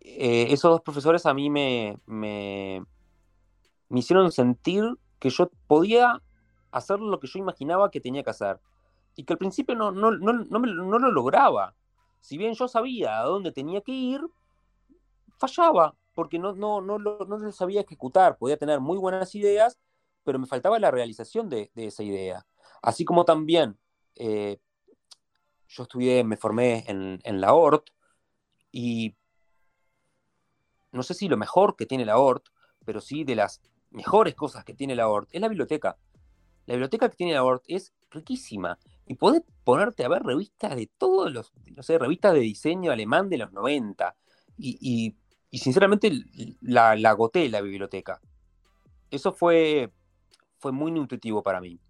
[0.00, 2.82] eh, esos dos profesores a mí me, me,
[3.90, 4.84] hicieron sentir
[5.18, 6.22] que yo podía
[6.70, 8.60] hacer lo que yo imaginaba que tenía que hacer.
[9.16, 11.74] Y que al principio no, no, lo lograba.
[12.20, 14.20] Si bien yo sabía a dónde tenía que ir,
[15.38, 18.38] fallaba, porque no, no, no, lo, no sabía ejecutar.
[18.38, 19.78] Podía tener muy buenas ideas,
[20.24, 22.46] pero me faltaba la realización de, esa idea.
[22.82, 23.78] Así como también
[24.14, 24.58] eh,
[25.68, 27.90] yo estudié, me formé en, en la ORT,
[28.72, 29.16] y
[30.92, 32.48] no sé si lo mejor que tiene la ORT,
[32.84, 35.96] pero sí de las mejores cosas que tiene la ORT, es la biblioteca.
[36.66, 40.88] La biblioteca que tiene la ORT es riquísima y podés ponerte a ver revistas de
[40.98, 44.14] todos los, no sé, revistas de diseño alemán de los 90
[44.58, 45.16] y,
[45.52, 46.12] sinceramente
[46.60, 48.20] la, la agoté la biblioteca.
[49.10, 49.92] Eso fue,
[50.58, 51.80] fue muy intuitivo para mí.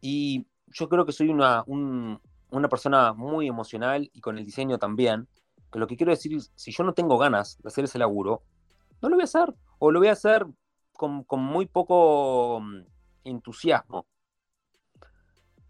[0.00, 5.28] Y yo creo que soy una, una persona muy emocional y con el diseño también
[5.78, 8.42] lo que quiero decir es, si yo no tengo ganas de hacer ese laburo,
[9.00, 9.54] no lo voy a hacer.
[9.78, 10.46] O lo voy a hacer
[10.92, 12.84] con, muy poco mm,
[13.24, 14.06] entusiasmo.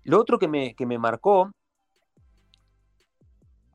[0.04, 1.52] Lo otro que me, que me marcó,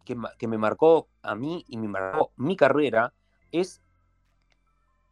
[0.04, 3.13] que, me marcó a mí y me marcó mi carrera,
[3.52, 3.82] es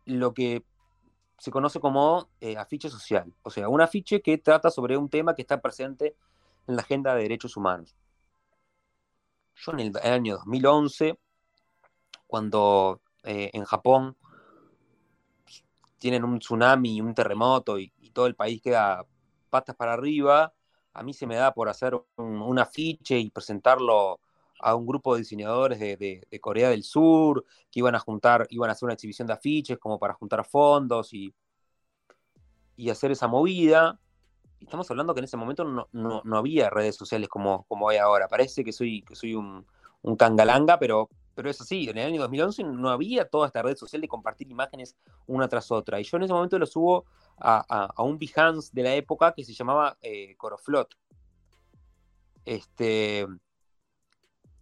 [0.05, 0.65] lo que
[1.37, 3.33] se conoce como eh, afiche social.
[3.43, 6.15] O sea, un afiche que trata sobre un tema que está presente
[6.67, 7.95] en la agenda de derechos humanos
[9.55, 11.17] yo en el, año 2011,
[12.27, 14.17] cuando eh, en Japón
[15.97, 19.05] tienen un tsunami y un terremoto y, todo el país queda
[19.49, 20.53] patas para arriba,
[20.93, 24.21] a mí se me da por hacer un, afiche y presentarlo
[24.61, 28.73] a un grupo de diseñadores de, Corea del Sur que iban a juntar, iban a
[28.73, 31.33] hacer una exhibición de afiches como para juntar fondos y,
[32.77, 33.99] y hacer esa movida.
[34.65, 38.27] Estamos hablando que en ese momento no, había redes sociales como, como hay ahora.
[38.27, 39.65] Parece que soy, que soy un,
[40.01, 41.87] un cangalanga, pero, pero es así.
[41.87, 44.95] En el año 2011 no había toda esta red social de compartir imágenes
[45.27, 45.99] una tras otra.
[45.99, 47.05] Y yo en ese momento lo subo
[47.37, 50.95] a, un Behance de la época que se llamaba eh, Coroflot.
[52.43, 53.27] Este,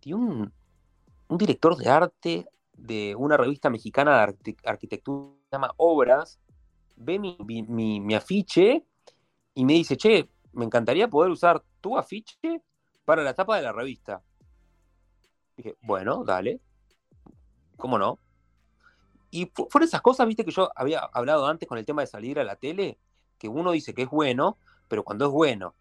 [0.04, 0.52] y un,
[1.30, 6.40] director de arte de una revista mexicana de arquitectura que se llama Obras,
[6.96, 8.86] ve mi, afiche
[9.56, 12.62] y me dice, che, me encantaría poder usar tu afiche
[13.06, 14.24] para la tapa de la revista.
[15.58, 16.60] Dije, bueno, dale.
[17.78, 18.20] ¿Cómo no?
[19.30, 22.40] Y fueron esas cosas, viste, que yo había hablado antes con el tema de salir
[22.40, 23.00] a la tele,
[23.38, 25.76] que uno dice que es bueno, pero cuando es bueno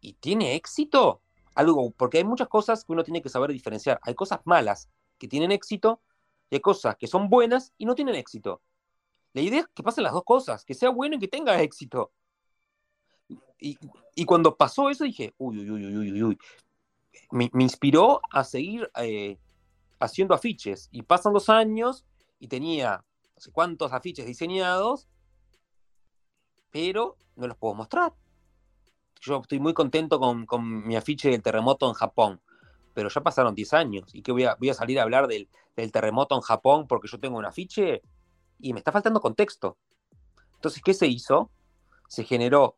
[0.00, 1.20] y tiene éxito,
[1.54, 3.98] algo, porque hay muchas cosas que uno tiene que saber diferenciar.
[4.02, 6.00] Hay cosas malas que tienen éxito
[6.50, 8.62] y hay cosas que son buenas y no tienen éxito.
[9.32, 12.12] La idea es que pasen las dos cosas, que sea bueno y que tenga éxito.
[13.58, 16.38] Y, cuando pasó eso dije, uy, uy, uy, uy, uy, uy.
[17.30, 19.38] Me, inspiró a seguir eh,
[19.98, 20.88] haciendo afiches.
[20.92, 22.04] Y pasan los años
[22.38, 25.08] y tenía no sé cuántos afiches diseñados,
[26.70, 28.14] pero no los puedo mostrar
[29.20, 32.40] yo estoy muy contento con, mi afiche del terremoto en Japón,
[32.94, 35.48] pero ya pasaron 10 años y que voy a, voy a salir a hablar del,
[35.92, 38.02] terremoto en Japón porque yo tengo un afiche
[38.58, 39.76] y me está faltando contexto.
[40.54, 41.50] Entonces, ¿qué se hizo?
[42.08, 42.76] Se generó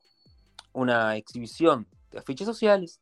[0.72, 3.00] una exhibición de afiches sociales.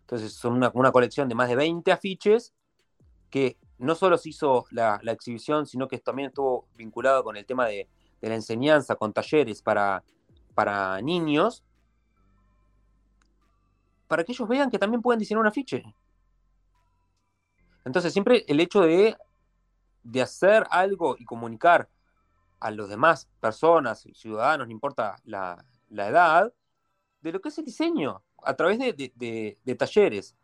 [0.00, 2.52] Entonces, son una, colección de más de 20 afiches
[3.30, 7.66] que no solo se hizo la, exhibición, sino que también estuvo vinculado con el tema
[7.66, 7.88] de,
[8.20, 10.02] la enseñanza, con talleres para,
[10.54, 11.62] para niños,
[14.08, 15.84] para que ellos vean que también pueden diseñar un afiche.
[17.84, 19.14] Entonces, siempre el hecho de,
[20.02, 21.90] de hacer algo y comunicar
[22.60, 26.52] a los demás personas, ciudadanos, no importa la, edad,
[27.20, 30.36] de lo que es el diseño, a través de, talleres.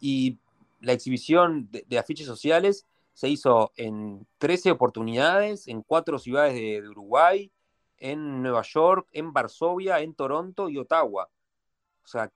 [0.00, 0.38] Y
[0.80, 7.50] la exhibición de, afiches sociales se hizo en 13 oportunidades, en cuatro ciudades de, Uruguay,
[7.98, 11.28] en Nueva York, en Varsovia, en Toronto y Ottawa.
[12.02, 12.30] O sea,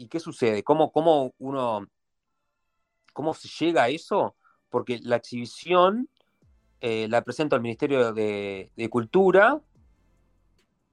[0.00, 0.64] ¿Y qué sucede?
[0.64, 1.86] ¿Cómo, cómo uno,
[3.12, 4.34] cómo se llega a eso?
[4.70, 6.08] Porque la exhibición
[6.80, 9.60] eh, la presento al Ministerio de, Cultura,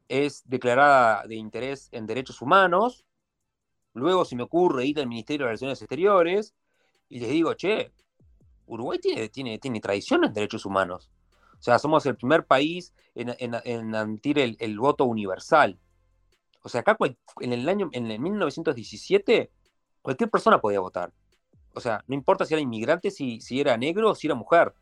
[0.10, 3.06] es declarada de interés en derechos humanos,
[3.93, 6.54] luego se me ocurre ir al Ministerio de Relaciones Exteriores
[7.10, 7.91] y les digo, che,
[8.65, 11.10] Uruguay tiene, tiene, tiene tradición en derechos humanos.
[11.60, 15.80] O sea, somos el primer país en, en, el, voto universal.
[16.62, 16.98] O sea, acá
[17.39, 19.52] en el año, en el 1917,
[20.02, 21.12] cualquier persona podía votar.
[21.74, 24.74] O sea, no importa si era inmigrante, si, si era negro si era mujer.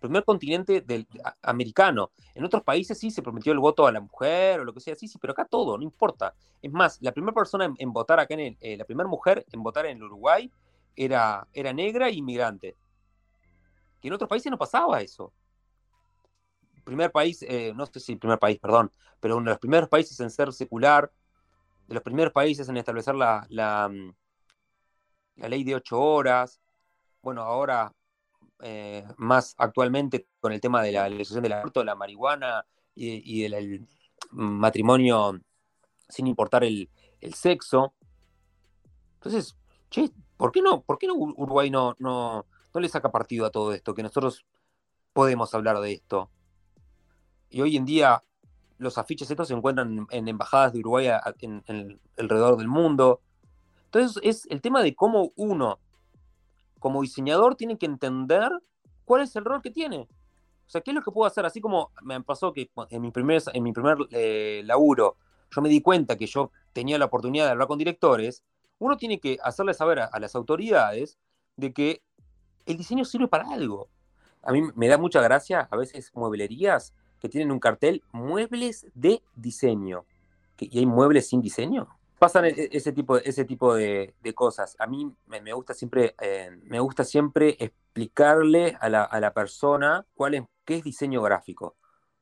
[0.00, 1.06] Primer continente del,
[1.42, 2.12] americano.
[2.34, 4.94] En otros países sí se prometió el voto a la mujer o lo que sea,
[4.94, 6.34] sí, sí, pero acá todo, no importa.
[6.62, 9.62] Es más, la primera persona en, votar acá en el, eh, la primera mujer en
[9.62, 10.50] votar en el Uruguay
[10.94, 12.76] era, era negra e inmigrante.
[14.00, 15.32] Que en otros países no pasaba eso
[16.88, 20.18] primer país, eh, no sé si primer país, perdón, pero uno de los primeros países
[20.20, 21.12] en ser secular,
[21.86, 24.14] de los primeros países en establecer la, la, mm,
[25.36, 26.60] ley de ocho horas,
[27.20, 27.92] bueno, ahora
[28.60, 33.86] eh, más actualmente con el tema de la legislación del aborto, la marihuana y, del
[34.30, 35.40] matrimonio
[36.08, 36.88] sin importar el,
[37.34, 37.94] sexo.
[39.14, 39.56] Entonces,
[39.90, 43.50] che, ¿por qué no, por qué no Uruguay no, no, no le saca partido a
[43.50, 43.94] todo esto?
[43.94, 44.44] Que nosotros
[45.12, 46.30] podemos hablar de esto
[47.50, 48.22] y hoy en día
[48.78, 51.08] los afiches estos se encuentran en, embajadas de Uruguay
[51.40, 53.20] en, alrededor del mundo.
[53.86, 55.80] Entonces es el tema de cómo uno,
[56.78, 58.50] como diseñador, tiene que entender
[59.04, 60.08] cuál es el rol que tiene.
[60.66, 61.46] O sea, ¿qué es lo que puedo hacer?
[61.46, 65.16] Así como me pasó que en mi primer, en mi primer eh, laburo
[65.50, 68.44] yo me di cuenta que yo tenía la oportunidad de hablar con directores,
[68.78, 71.18] uno tiene que hacerle saber a las autoridades
[71.56, 72.02] de que
[72.66, 73.88] el diseño sirve para algo.
[74.42, 79.22] A mí me da mucha gracia a veces mueblerías que tienen un cartel muebles de
[79.34, 80.04] diseño.
[80.58, 81.88] ¿Y hay muebles sin diseño?
[82.18, 84.76] Pasan e, e, ese tipo, ese tipo de, cosas.
[84.78, 90.42] A mí me, gusta siempre, eh, me gusta siempre explicarle a la, persona cuál es,
[90.64, 91.76] qué es diseño gráfico.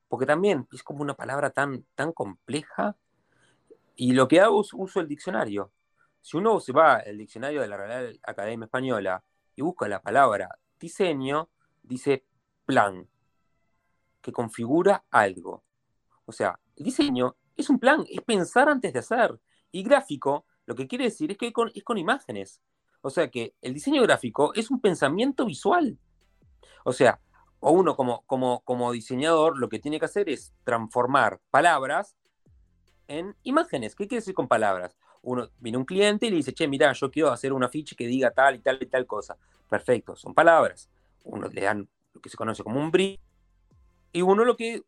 [0.09, 2.97] Porque también es como una palabra tan, tan compleja.
[3.97, 5.73] Y lo que hago es uso el diccionario.
[6.21, 10.59] Si uno se va al diccionario de la Real Academia Española y busca la palabra
[10.79, 11.49] diseño,
[11.83, 12.25] dice
[12.65, 13.09] plan
[14.21, 15.63] que configura algo.
[16.25, 19.39] O sea, el diseño es un plan, es pensar antes de hacer.
[19.77, 22.63] Y gráfico, lo que quiere decir es que es con imágenes.
[23.03, 25.99] O sea que el diseño gráfico es un pensamiento visual.
[26.83, 27.21] O sea,
[27.61, 32.17] uno como, como, como diseñador lo que tiene que hacer es transformar palabras
[33.07, 33.95] en imágenes.
[33.95, 34.97] ¿Qué quiere decir con palabras?
[35.21, 38.07] Uno viene un cliente y le dice, che, mira, yo quiero hacer un afiche que
[38.07, 39.37] diga tal y tal y tal cosa.
[39.69, 40.89] Perfecto, son palabras.
[41.25, 43.21] Uno le dan lo que se conoce como un brief
[44.11, 44.85] y uno lo que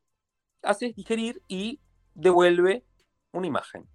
[0.63, 1.79] hace es digerir y
[2.15, 2.87] devuelve
[3.33, 3.87] una imagen.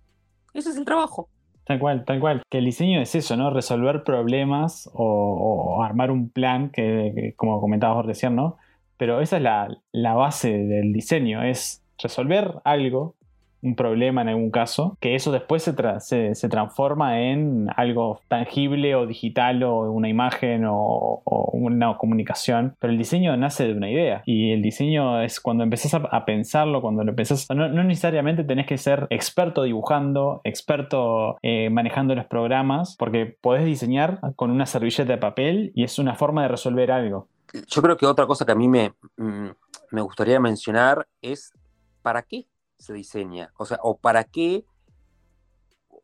[0.54, 1.30] Ese es el trabajo.
[1.66, 2.44] Tal cual, tal cual.
[2.50, 3.50] Que el diseño es eso, ¿no?
[3.50, 8.58] Resolver problemas o, armar un plan, que, como comentabas recién, ¿no?
[8.98, 13.16] Pero esa es la, la base del diseño, es resolver algo
[13.64, 19.08] un problema en algún caso, que eso después se, se, transforma en algo tangible o
[19.08, 21.22] digital o una imagen o,
[21.54, 25.94] una comunicación, pero el diseño nace de una idea y el diseño es cuando empezás
[25.94, 32.16] a, pensarlo, cuando lo empezás, no, necesariamente tenés que ser experto dibujando, experto eh, manejando
[32.16, 36.50] los programas, porque podés diseñar con una servilleta de papel y es una forma de
[36.50, 37.28] resolver algo.
[37.68, 39.50] Yo creo que otra cosa que a mí me, mm,
[39.92, 41.54] me gustaría mencionar es
[42.02, 42.46] ¿para qué
[42.84, 43.54] se diseña?
[43.58, 44.66] O sea, ¿o para qué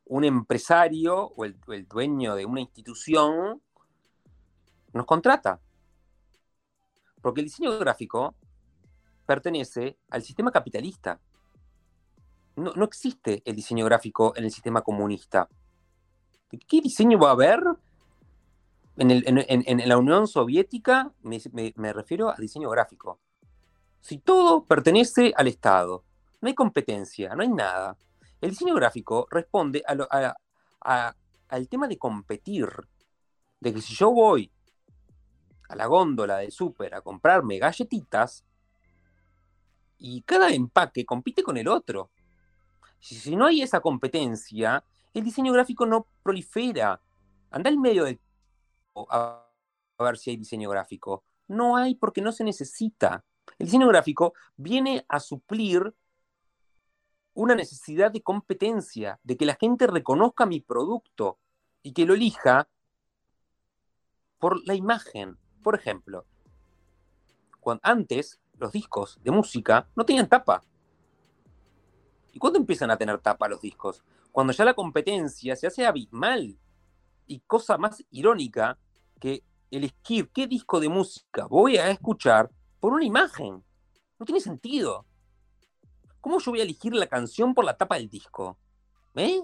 [0.05, 3.61] un empresario o el, dueño de una institución
[4.93, 5.59] nos contrata?
[7.21, 8.33] Porque el diseño gráfico
[9.25, 11.19] pertenece al sistema capitalista.
[12.55, 15.49] No, existe el diseño gráfico en el sistema comunista.
[16.67, 17.61] ¿Qué diseño va a haber?
[18.97, 23.19] En, la Unión Soviética me, refiero a diseño gráfico.
[24.01, 26.03] Si todo pertenece al Estado,
[26.41, 27.97] no hay competencia, no hay nada.
[28.41, 32.69] El diseño gráfico responde al tema de competir.
[33.59, 34.49] De que si yo voy
[35.67, 38.45] a la góndola de súper a comprarme galletitas,
[39.99, 42.09] y cada empaque compite con el otro.
[42.99, 46.99] Si, no hay esa competencia, el diseño gráfico no prolifera.
[47.51, 48.19] Anda al medio del...
[49.09, 49.45] A,
[49.97, 51.23] a ver si hay diseño gráfico.
[51.47, 53.23] No hay porque no se necesita.
[53.57, 55.93] El diseño gráfico viene a suplir
[57.33, 61.37] una necesidad de competencia, de que la gente reconozca mi producto
[61.81, 62.67] y que lo elija
[64.39, 65.37] por la imagen.
[65.63, 66.25] Por ejemplo,
[67.59, 70.63] cuando, antes los discos de música no tenían tapa.
[72.31, 74.03] ¿Y cuándo empiezan a tener tapa los discos?
[74.31, 76.57] Cuando ya la competencia se hace abismal.
[77.25, 78.77] Y cosa más irónica
[79.19, 83.63] que elegir qué disco de música voy a escuchar por una imagen.
[84.17, 85.05] No tiene sentido.
[86.21, 88.57] ¿Cómo yo voy a elegir la canción por la tapa del disco?
[89.15, 89.41] ¿Eh?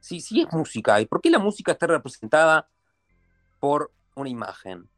[0.00, 2.68] Si, sí es música, ¿y por qué la música está representada
[3.60, 4.88] por una imagen?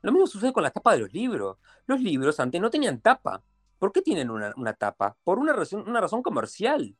[0.00, 1.58] Lo mismo sucede con la tapa de los libros.
[1.86, 3.42] Los libros antes no tenían tapa.
[3.78, 5.16] ¿Por qué tienen una, tapa?
[5.24, 6.96] Por una razón, una razón comercial.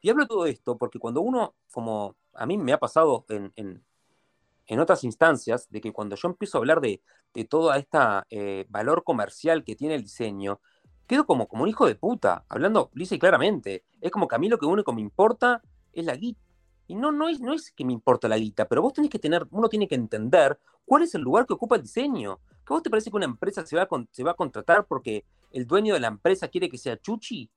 [0.00, 3.52] Y hablo de todo esto porque cuando uno, como a mí me ha pasado en,
[3.56, 7.02] en, otras instancias, de que cuando yo empiezo a hablar de,
[7.32, 10.60] de todo este valor comercial que tiene el diseño,
[11.06, 13.84] quedo como, como un hijo de puta, hablando lisa y claramente.
[14.00, 16.40] Es como que a mí lo que único me importa es la guita.
[16.88, 19.18] Y no, no, es, no es que me importa la guita, pero vos tenés que
[19.18, 22.38] tener, uno tiene que entender cuál es el lugar que ocupa el diseño.
[22.64, 25.24] ¿Qué vos te parece que una empresa se va, a, se va a contratar porque
[25.52, 27.50] el dueño de la empresa quiere que sea chuchi?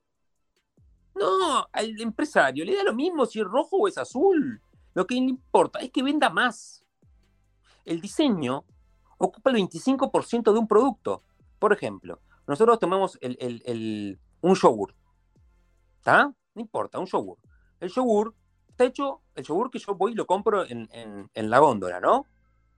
[1.15, 4.61] No, al empresario le da lo mismo si es rojo o es azul.
[4.93, 6.83] Lo que le importa es que venda más.
[7.85, 8.65] El diseño
[9.17, 11.23] ocupa el 25% de un producto.
[11.59, 14.95] Por ejemplo, nosotros tomamos un yogur.
[15.97, 16.33] ¿Está?
[16.55, 17.37] No importa, un yogur.
[17.79, 18.33] El yogur
[18.67, 20.89] está hecho, el yogur que yo voy y lo compro en,
[21.35, 22.25] la góndola, ¿no?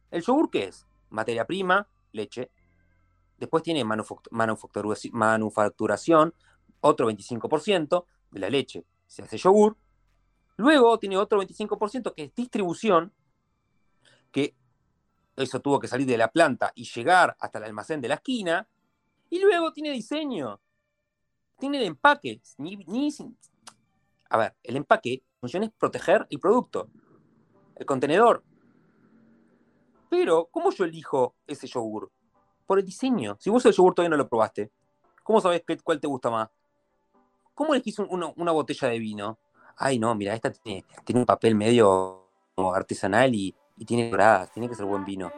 [0.09, 0.85] ¿El yogur qué es?
[1.09, 2.51] Materia prima, leche.
[3.37, 6.33] Después tiene manufacturación,
[6.81, 9.77] otro 25% de la leche se hace yogur.
[10.57, 13.13] Luego tiene otro 25% que es distribución,
[14.31, 14.53] que
[15.37, 18.67] eso tuvo que salir de la planta y llegar hasta el almacén de la esquina.
[19.31, 20.59] Y luego tiene diseño.
[21.57, 22.41] Tiene el empaque.
[24.29, 26.89] A ver, el empaque funciona es proteger el producto,
[27.75, 28.43] el contenedor.
[30.09, 32.11] Pero, ¿cómo yo elijo ese yogur?
[32.67, 33.37] Por el diseño.
[33.39, 34.69] Si vos el yogur todavía no lo probaste,
[35.23, 36.49] ¿cómo sabés cuál te gusta más?
[37.53, 39.37] ¿Cómo elegís una botella de vino?
[39.77, 42.27] Ay, no, mira, esta tiene, un papel medio
[42.57, 45.31] artesanal y, y tiene doradas, tiene que ser buen vino.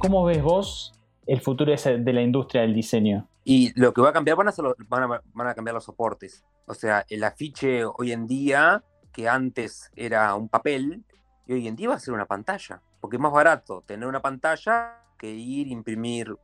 [0.00, 0.94] ¿Cómo ves vos
[1.26, 3.28] el futuro de la industria del diseño?
[3.44, 6.42] Y lo que va a cambiar van a, van a, cambiar los soportes.
[6.64, 8.82] O sea, el afiche hoy en día,
[9.12, 11.04] que antes era un papel,
[11.46, 12.80] y hoy en día va a ser una pantalla.
[12.98, 16.34] Porque es más barato tener una pantalla que ir, imprimir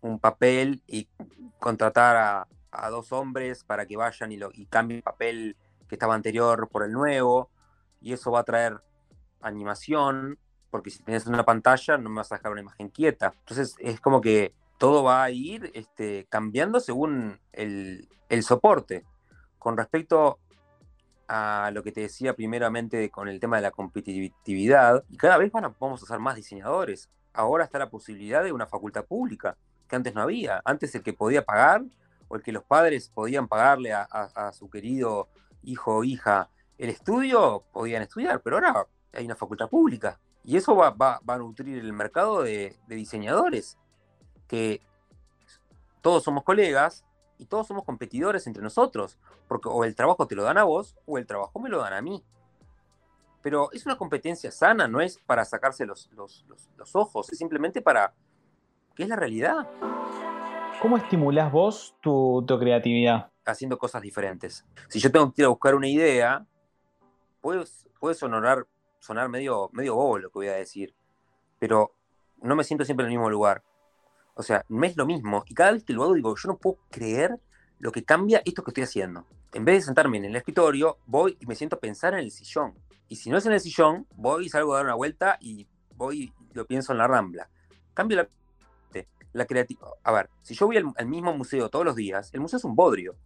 [0.00, 1.06] un papel y
[1.60, 5.56] contratar a, dos hombres para que vayan y, lo, y cambien el papel
[5.88, 7.48] que estaba anterior por el nuevo.
[8.00, 8.80] y eso va a traer
[9.40, 10.36] animación,
[10.70, 13.34] porque si tienes una pantalla no me vas a dejar una imagen quieta.
[13.40, 19.04] Entonces es como que todo va a ir este, cambiando según el, el soporte.
[19.58, 20.38] Con respecto
[21.26, 25.52] a lo que te decía primeramente con el tema de la competitividad, y cada vez
[25.52, 27.10] van a, vamos a ser más diseñadores.
[27.34, 29.56] Ahora está la posibilidad de una facultad pública,
[29.86, 30.62] que antes no había.
[30.64, 31.82] Antes el que podía pagar
[32.28, 35.28] o el que los padres podían pagarle a, a su querido
[35.62, 40.18] hijo o hija el estudio, podían estudiar, pero ahora hay una facultad pública.
[40.44, 43.76] Y eso va, va, va a nutrir el mercado de, de, diseñadores,
[44.46, 44.80] que
[46.00, 47.04] todos somos colegas
[47.38, 50.96] y todos somos competidores entre nosotros, porque o el trabajo te lo dan a vos
[51.06, 52.24] o el trabajo me lo dan a mí.
[53.42, 57.38] Pero es una competencia sana, no es para sacarse los, los, los, los ojos, es
[57.38, 58.14] simplemente para
[58.94, 59.68] que es la realidad.
[60.82, 63.30] ¿Cómo estimulás vos tu, tu creatividad?
[63.44, 64.64] Haciendo cosas diferentes.
[64.88, 66.46] Si yo tengo que ir a buscar una idea,
[67.40, 67.64] puede,
[67.98, 68.66] puede sonar,
[68.98, 70.94] sonar medio, medio bobo lo que voy a decir,
[71.58, 71.94] pero
[72.42, 73.62] no me siento siempre en el mismo lugar.
[74.34, 75.42] O sea, no es lo mismo.
[75.46, 77.40] Y cada vez que lo hago digo, yo no puedo creer
[77.78, 79.26] lo que cambia esto que estoy haciendo.
[79.52, 82.30] En vez de sentarme en el escritorio, voy y me siento a pensar en el
[82.30, 82.74] sillón.
[83.08, 85.66] Y si no es en el sillón, voy y salgo a dar una vuelta y
[85.96, 87.48] voy y lo pienso en la rambla.
[87.94, 88.28] Cambio la,
[89.32, 89.88] la creatividad.
[90.04, 92.64] A ver, si yo voy al, al, mismo museo todos los días, el museo es
[92.64, 93.16] un bodrio.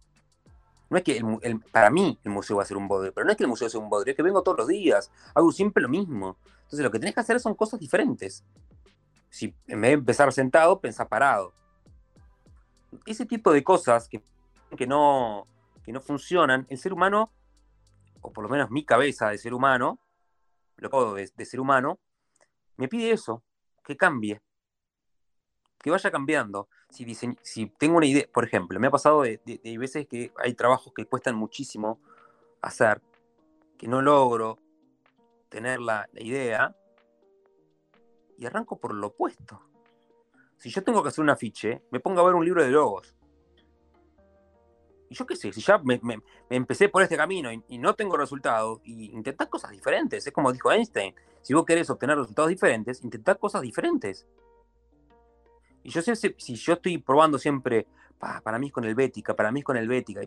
[0.93, 3.31] No es que el, para mí el museo va a ser un bodrio, pero no
[3.31, 5.81] es que el museo sea un bodrio, es que vengo todos los días, hago siempre
[5.81, 6.37] lo mismo.
[6.65, 8.45] Entonces lo que tenés que hacer son cosas diferentes.
[9.31, 11.51] Si en vez de empezar sentado, pensá parado.
[13.07, 14.21] Ese tipo de cosas que,
[14.77, 15.47] que, no,
[15.83, 17.31] que no funcionan, el ser humano,
[18.21, 19.97] o por lo menos mi cabeza de ser humano,
[20.77, 21.97] lo puedo de, de ser humano,
[22.77, 23.43] me pide eso,
[23.83, 24.43] que cambie,
[25.79, 26.69] que vaya cambiando.
[26.93, 30.31] Si, si, tengo una idea, por ejemplo, me ha pasado de, de, de, veces que
[30.37, 31.99] hay trabajos que cuestan muchísimo
[32.61, 33.01] hacer,
[33.79, 34.59] que no logro
[35.49, 36.75] tener la, la idea,
[38.37, 39.59] y arranco por lo opuesto.
[40.57, 43.15] Si yo tengo que hacer un afiche, me pongo a ver un libro de logos.
[45.09, 46.17] Y yo qué sé, si ya me, me,
[46.49, 49.11] me empecé por este camino y, y, no tengo resultados, y
[49.49, 50.27] cosas diferentes.
[50.27, 54.27] Es como dijo Einstein, si vos querés obtener resultados diferentes, intentad cosas diferentes.
[55.83, 57.85] Y yo sé si, yo estoy probando siempre,
[58.17, 60.21] pa, para mí es con el Bética, para mí es con el Bética,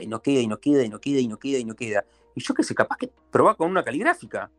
[0.00, 2.04] y, no queda, y no queda, y no queda, y no queda, y no queda.
[2.34, 4.50] Y yo qué sé, capaz que probar con una caligráfica.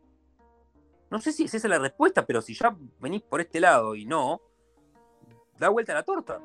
[1.10, 4.06] No sé si es esa la respuesta, pero si ya venís por este lado y
[4.06, 4.40] no,
[5.58, 6.40] da vuelta a la torta.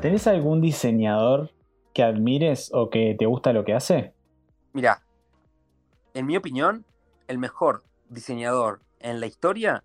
[0.00, 1.50] ¿Tenés algún diseñador
[1.92, 4.14] que admires o que te gusta lo que hace?
[4.72, 5.02] Mira,
[6.14, 6.84] en mi opinión,
[7.26, 9.84] el mejor diseñador en la historia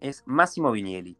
[0.00, 1.16] es Massimo Vignelli.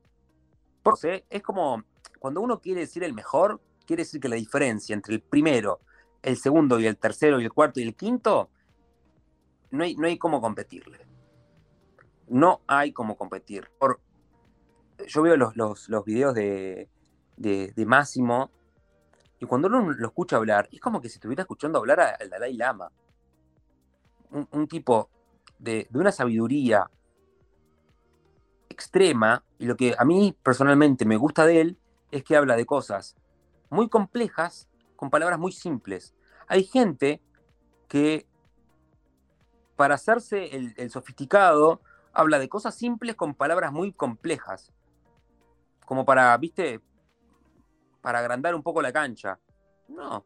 [0.83, 1.85] Porque es como
[2.19, 5.81] cuando uno quiere decir el mejor, quiere decir que la diferencia entre el primero,
[6.23, 8.51] el segundo y el tercero y el cuarto y el quinto
[9.71, 11.07] no hay, no hay cómo competirle.
[12.29, 13.71] No hay cómo competir.
[13.79, 14.01] Por,
[15.07, 16.89] yo veo los, los, los videos de,
[17.37, 18.51] de, de, Máximo
[19.39, 22.55] y cuando uno lo escucha hablar, es como que si estuviera escuchando hablar al Dalai
[22.55, 22.91] Lama.
[24.31, 25.09] Un, un tipo
[25.59, 26.91] de, de, una sabiduría
[28.79, 31.79] extrema y lo que a mí personalmente me gusta de él
[32.13, 33.17] es que habla de cosas
[33.71, 36.15] muy complejas con palabras muy simples.
[36.47, 37.21] Hay gente
[37.89, 38.29] que
[39.75, 41.81] para hacerse el, sofisticado,
[42.13, 44.73] habla de cosas simples con palabras muy complejas.
[45.85, 46.81] Como para, viste,
[48.01, 49.41] para agrandar un poco la cancha.
[49.89, 50.25] No,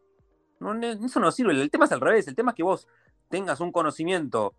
[1.04, 1.52] eso no sirve.
[1.52, 2.28] El tema es al revés.
[2.28, 2.86] El tema es que vos
[3.28, 4.54] tengas un conocimiento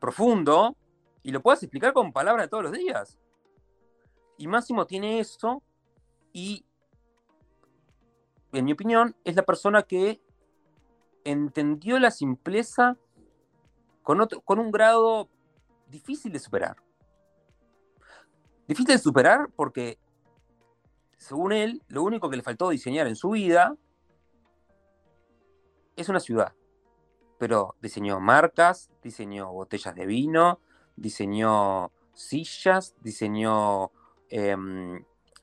[0.00, 0.76] profundo
[1.26, 3.18] y lo puedas explicar con palabras de todos los días.
[4.38, 5.60] Y Máximo tiene eso
[6.32, 6.64] y,
[8.52, 10.20] en mi opinión, es la persona que
[11.24, 12.96] entendió la simpleza
[14.04, 15.28] con, otro, con un grado
[15.88, 16.76] difícil de superar.
[18.68, 19.98] Difícil de superar porque,
[21.16, 23.76] según él, lo único que le faltó diseñar en su vida
[25.96, 26.54] es una ciudad.
[27.36, 30.60] Pero diseñó marcas, diseñó botellas de vino,
[30.96, 33.90] diseñó sillas, diseñó
[34.30, 34.56] eh,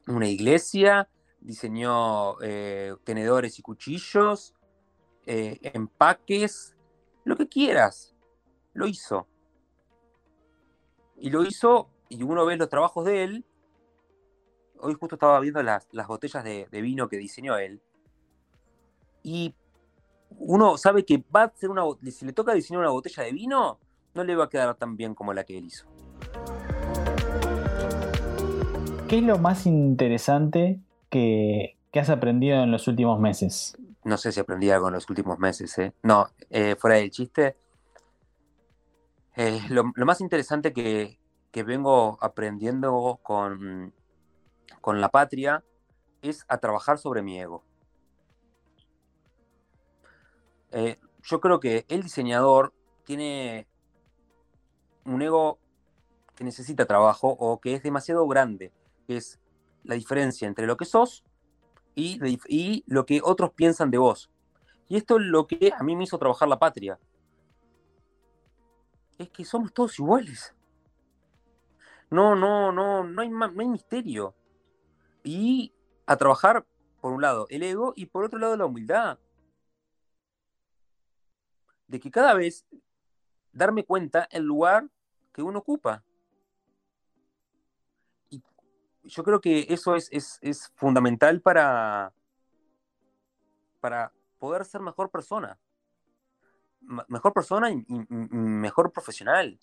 [0.07, 4.53] una iglesia, diseñó eh, tenedores y cuchillos,
[5.25, 6.75] eh, empaques,
[7.23, 8.13] lo que quieras
[8.73, 9.27] lo hizo.
[11.17, 13.45] Y lo hizo, y uno ve los trabajos de él.
[14.79, 17.81] Hoy justo estaba viendo las, las botellas de, de, vino que diseñó él.
[19.21, 19.55] Y
[20.31, 21.83] uno sabe que va a ser una.
[22.11, 23.79] Si le toca diseñar una botella de vino,
[24.13, 25.87] no le va a quedar tan bien como la que él hizo.
[29.07, 33.77] ¿Qué es lo más interesante que, que has aprendido en los últimos meses?
[34.03, 35.93] no sé si aprendí algo en los últimos meses, ¿eh?
[36.03, 37.57] No, eh, fuera del chiste.
[39.35, 41.17] Eh, lo, más interesante que,
[41.63, 43.93] vengo aprendiendo con,
[44.81, 45.63] con la patria
[46.21, 47.63] es a trabajar sobre mi ego.
[51.23, 52.73] yo creo que el diseñador
[53.05, 53.67] tiene
[55.05, 55.59] un ego
[56.35, 58.71] que necesita trabajo o que es demasiado grande,
[59.07, 59.39] que es
[59.83, 61.23] la diferencia entre lo que sos
[61.95, 64.29] y, lo que otros piensan de vos.
[64.87, 66.99] Y esto es lo que a mí me hizo trabajar la patria.
[69.17, 70.55] Es que somos todos iguales.
[72.09, 74.35] No, no, no, no hay, no hay misterio.
[75.23, 75.73] Y
[76.05, 76.65] a trabajar,
[76.99, 79.19] por un lado, el ego y por otro lado, la humildad.
[81.87, 82.65] De que cada vez
[83.53, 84.89] darme cuenta el lugar
[85.31, 86.03] que uno ocupa
[89.03, 92.13] yo creo que eso es, fundamental para,
[93.79, 95.57] para poder ser mejor persona.
[97.07, 99.59] mejor persona y, mejor profesional.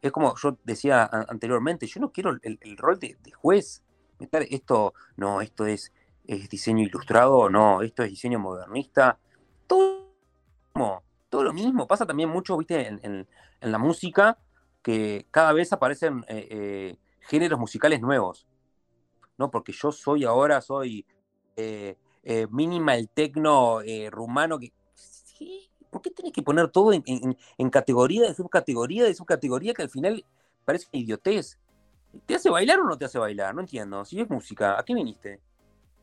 [0.00, 3.82] Es como yo decía anteriormente, yo no quiero el, rol de, juez.
[4.20, 5.92] Esto, no, esto es,
[6.24, 9.18] diseño ilustrado, no, esto es diseño modernista.
[9.66, 11.86] Todo, todo lo mismo.
[11.86, 13.26] Pasa también mucho, viste, en,
[13.60, 14.38] la música,
[14.82, 18.46] que cada vez aparecen eh, eh, géneros musicales nuevos.
[19.38, 19.50] ¿no?
[19.50, 21.06] Porque yo soy ahora, soy
[21.56, 24.58] eh, eh, minimal tecno eh, rumano.
[24.58, 24.72] Que,
[25.90, 30.24] ¿Por qué tienes que poner todo en, categoría de subcategoría de subcategoría que al final
[30.64, 31.58] parece una idiotez?
[32.26, 33.54] ¿Te hace bailar o no te hace bailar?
[33.54, 34.04] No entiendo.
[34.04, 35.40] Si es música, ¿a qué viniste?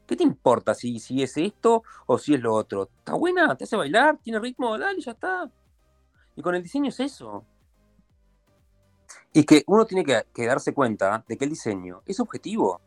[0.05, 2.83] ¿Qué te importa si, si es esto o si es lo otro?
[2.99, 3.55] ¿Está buena?
[3.55, 4.17] ¿Te hace bailar?
[4.21, 4.77] ¿Tiene ritmo?
[4.77, 5.49] Dale, ya está.
[6.35, 7.45] Y con el diseño es eso.
[9.33, 12.81] Y que uno tiene que, darse cuenta de que el diseño es objetivo.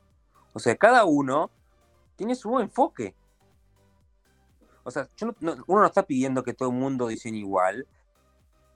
[0.52, 1.50] O sea, cada uno
[2.16, 3.14] tiene su enfoque.
[4.84, 7.86] O sea, uno no está pidiendo que todo el mundo diseñe igual,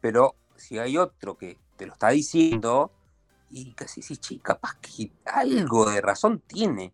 [0.01, 2.91] pero si hay otro que te lo está diciendo,
[3.49, 6.93] y casi sí, sí, capaz que algo de razón tiene.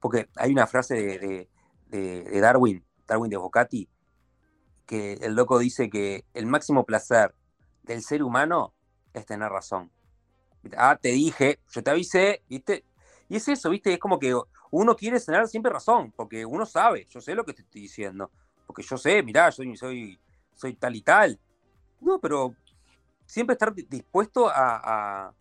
[0.00, 1.48] Porque hay una frase
[1.90, 3.88] de, Darwin, Darwin de Bocati,
[4.86, 7.34] que el loco dice que el máximo placer
[7.82, 8.74] del ser humano
[9.12, 9.90] es tener razón.
[10.76, 12.84] Ah, te dije, yo te avisé, ¿viste?
[13.28, 13.92] Y es eso, ¿viste?
[13.92, 14.34] Es como que
[14.70, 18.30] uno quiere tener siempre razón, porque uno sabe, yo sé lo que te estoy diciendo,
[18.66, 20.18] porque yo sé, mirá, soy, soy,
[20.54, 21.38] soy tal y tal.
[22.00, 22.54] No, pero
[23.26, 25.34] siempre estar dispuesto a,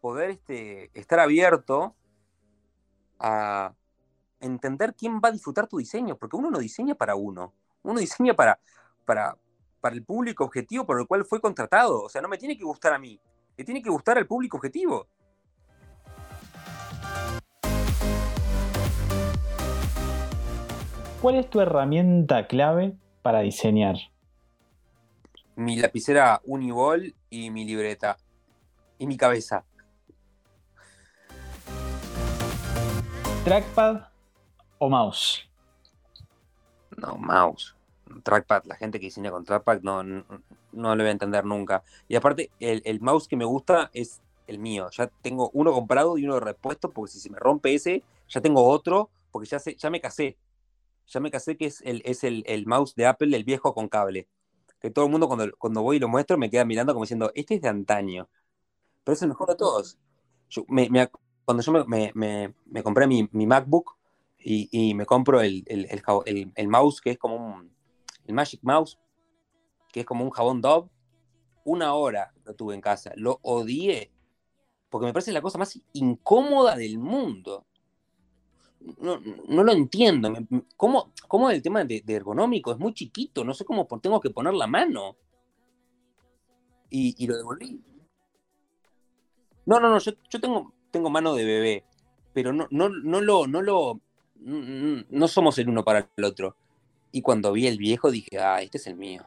[0.00, 1.94] poder este, estar abierto
[3.18, 3.74] a
[4.40, 7.52] entender quién va a disfrutar tu diseño, porque uno no diseña para uno,
[7.82, 8.58] uno diseña para,
[9.04, 9.36] para,
[9.80, 12.02] para el público objetivo por el cual fue contratado.
[12.02, 13.20] O sea, no me tiene que gustar a mí,
[13.56, 15.06] le tiene que gustar al público objetivo.
[21.20, 23.96] ¿Cuál es tu herramienta clave para diseñar?
[25.56, 28.16] Mi lapicera Uniball y mi libreta.
[28.98, 29.64] Y mi cabeza.
[33.48, 34.02] ¿Trackpad
[34.76, 35.48] o mouse?
[36.98, 37.74] No, mouse.
[38.22, 40.22] Trackpad, la gente que diseña con trackpad no, no,
[40.72, 41.82] lo voy a entender nunca.
[42.08, 44.90] Y aparte, el, el, mouse que me gusta es el mío.
[44.90, 48.42] Ya tengo uno comprado y uno de repuesto, porque si se me rompe ese, ya
[48.42, 50.36] tengo otro, porque ya, ya me casé
[51.06, 54.28] ya me casé que es el, es el, mouse de Apple, el viejo con cable.
[54.78, 57.32] Que todo el mundo cuando, cuando voy y lo muestro me queda mirando como diciendo,
[57.34, 58.28] este es de antaño.
[59.04, 59.98] Pero es el mejor de todos.
[61.48, 63.96] Cuando yo me, compré mi, MacBook
[64.38, 67.72] y, me compro el, el, mouse que es como un,
[68.26, 68.98] el Magic Mouse,
[69.90, 70.90] que es como un jabón Dove,
[71.64, 73.12] una hora lo tuve en casa.
[73.16, 74.12] Lo odié
[74.90, 77.66] porque me parece la cosa más incómoda del mundo
[79.00, 80.32] no, no lo entiendo.
[80.76, 82.72] ¿Cómo, cómo el tema de, ergonómico?
[82.72, 85.16] Es muy chiquito, no sé cómo tengo que poner la mano.
[86.90, 87.82] Y, lo devolví.
[89.66, 91.84] No, no, no, yo, tengo, tengo mano de bebé,
[92.32, 94.00] pero no, no, no lo, no lo,
[94.40, 96.56] no somos el uno para el otro.
[97.10, 99.26] Y cuando vi el viejo dije, ah, este es el mío.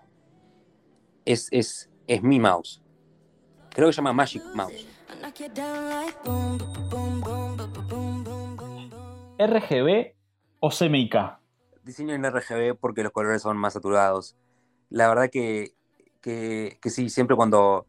[1.26, 2.82] Es, es, es mi mouse.
[3.70, 4.88] Creo que se llama Magic Mouse.
[9.40, 10.14] ¿RGB
[10.60, 11.16] o CMYK?
[11.84, 14.36] Diseño en RGB porque los colores son más saturados.
[14.90, 15.74] La verdad que,
[16.22, 17.88] que, sí, siempre cuando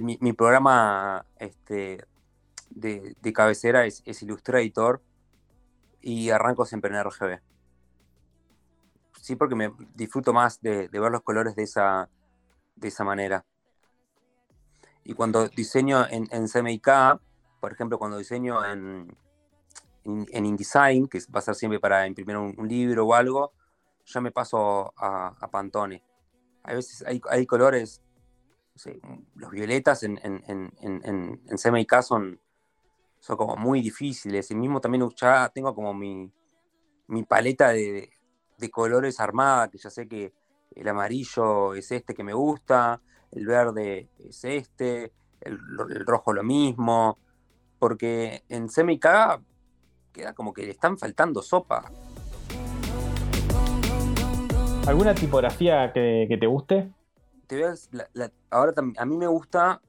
[0.00, 2.04] mi, programa este,
[2.70, 5.02] de, cabecera es, Illustrator
[6.00, 7.40] y arranco siempre en RGB.
[9.20, 12.08] Sí, porque me disfruto más de, ver los colores de esa,
[12.76, 13.44] de esa manera.
[15.04, 17.20] Y cuando diseño en, en CMYK,
[17.60, 19.14] por ejemplo, cuando diseño en,
[20.04, 23.52] en, InDesign, que va a ser siempre para imprimir un, libro o algo,
[24.06, 26.02] ya me paso a, Pantone.
[26.62, 28.02] A veces hay, hay colores,
[28.74, 29.00] no sé,
[29.34, 32.40] los violetas en, en, en, en, son,
[33.20, 34.50] son como muy difíciles.
[34.50, 36.30] Y mismo también ya tengo como mi,
[37.06, 38.10] mi paleta de,
[38.58, 40.32] de colores armada, que ya sé que
[40.74, 43.00] el amarillo es este que me gusta,
[43.30, 45.58] el verde es este, el,
[45.90, 47.18] el rojo lo mismo,
[47.78, 49.06] porque en CMYK
[50.12, 51.90] queda como que le están faltando sopa.
[54.86, 56.92] ¿Alguna tipografía que, que te guste?
[57.46, 59.80] Te voy a- la- la- ahora a mí me gusta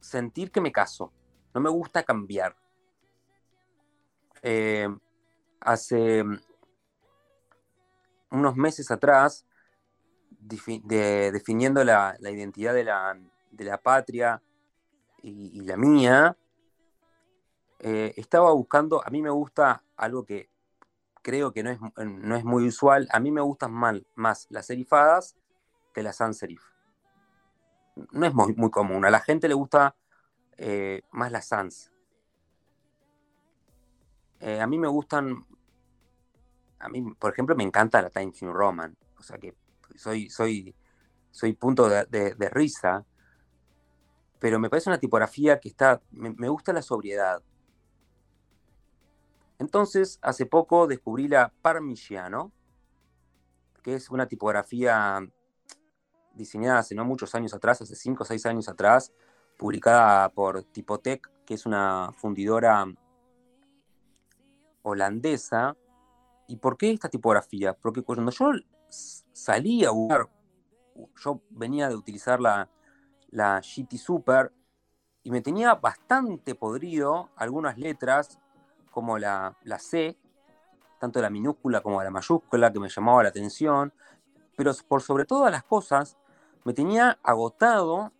[0.00, 1.12] sentir que me caso,
[1.58, 2.54] no me gusta cambiar.
[4.42, 4.88] Eh,
[5.60, 6.22] hace
[8.30, 9.44] unos meses atrás,
[10.38, 13.18] definiendo la, identidad de la,
[13.50, 14.40] de la patria
[15.20, 16.36] y, y la mía,
[17.80, 20.48] eh, estaba buscando, a mí me gusta algo que
[21.22, 24.66] creo que no es, no es muy usual, a mí me gustan mal, más las
[24.66, 25.36] serifadas
[25.92, 26.62] que las sans serif.
[28.12, 29.96] No es muy, muy común, a la gente le gusta
[30.58, 31.90] eh, más las sans.
[34.40, 35.46] Eh, a mí me gustan,
[36.78, 39.54] a mí, por ejemplo, me encanta la Times New Roman, o sea que
[39.96, 40.74] soy, soy,
[41.30, 43.04] soy punto de, risa,
[44.38, 47.42] pero me parece una tipografía que está, me, me gusta la sobriedad.
[49.58, 52.52] Entonces, hace poco descubrí la Parmigiano,
[53.82, 55.20] que es una tipografía
[56.34, 59.12] diseñada hace no muchos años atrás, hace 5 o 6 años atrás,
[59.58, 62.86] publicada por Tipotec, que es una fundidora
[64.82, 65.76] holandesa.
[66.46, 67.74] ¿Y por qué esta tipografía?
[67.74, 68.52] Porque cuando yo
[68.88, 70.28] salí a buscar,
[71.16, 72.70] yo venía de utilizar la,
[73.30, 74.52] la GT Super
[75.22, 78.38] y me tenía bastante podrido algunas letras,
[78.90, 80.16] como la, la C,
[80.98, 83.92] tanto la minúscula como la mayúscula, que me llamaba la atención,
[84.56, 86.16] pero por sobre todas las cosas,
[86.64, 88.12] me tenía agotado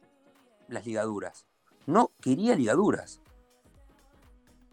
[0.69, 1.47] las ligaduras.
[1.87, 3.21] No quería ligaduras.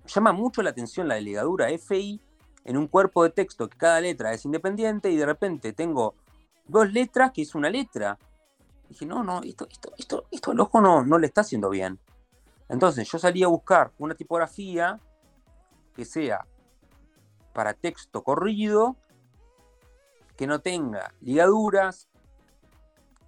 [0.07, 2.21] Llama mucho la atención la ligadura FI
[2.63, 6.15] en un cuerpo de texto que cada letra es independiente y de repente tengo
[6.67, 8.17] dos letras que es una letra.
[8.89, 11.99] Dije, no, no, esto, esto, esto, esto al ojo no, no le está haciendo bien.
[12.69, 14.99] Entonces yo salí a buscar una tipografía
[15.95, 16.45] que sea
[17.53, 18.97] para texto corrido,
[20.35, 22.09] que no tenga ligaduras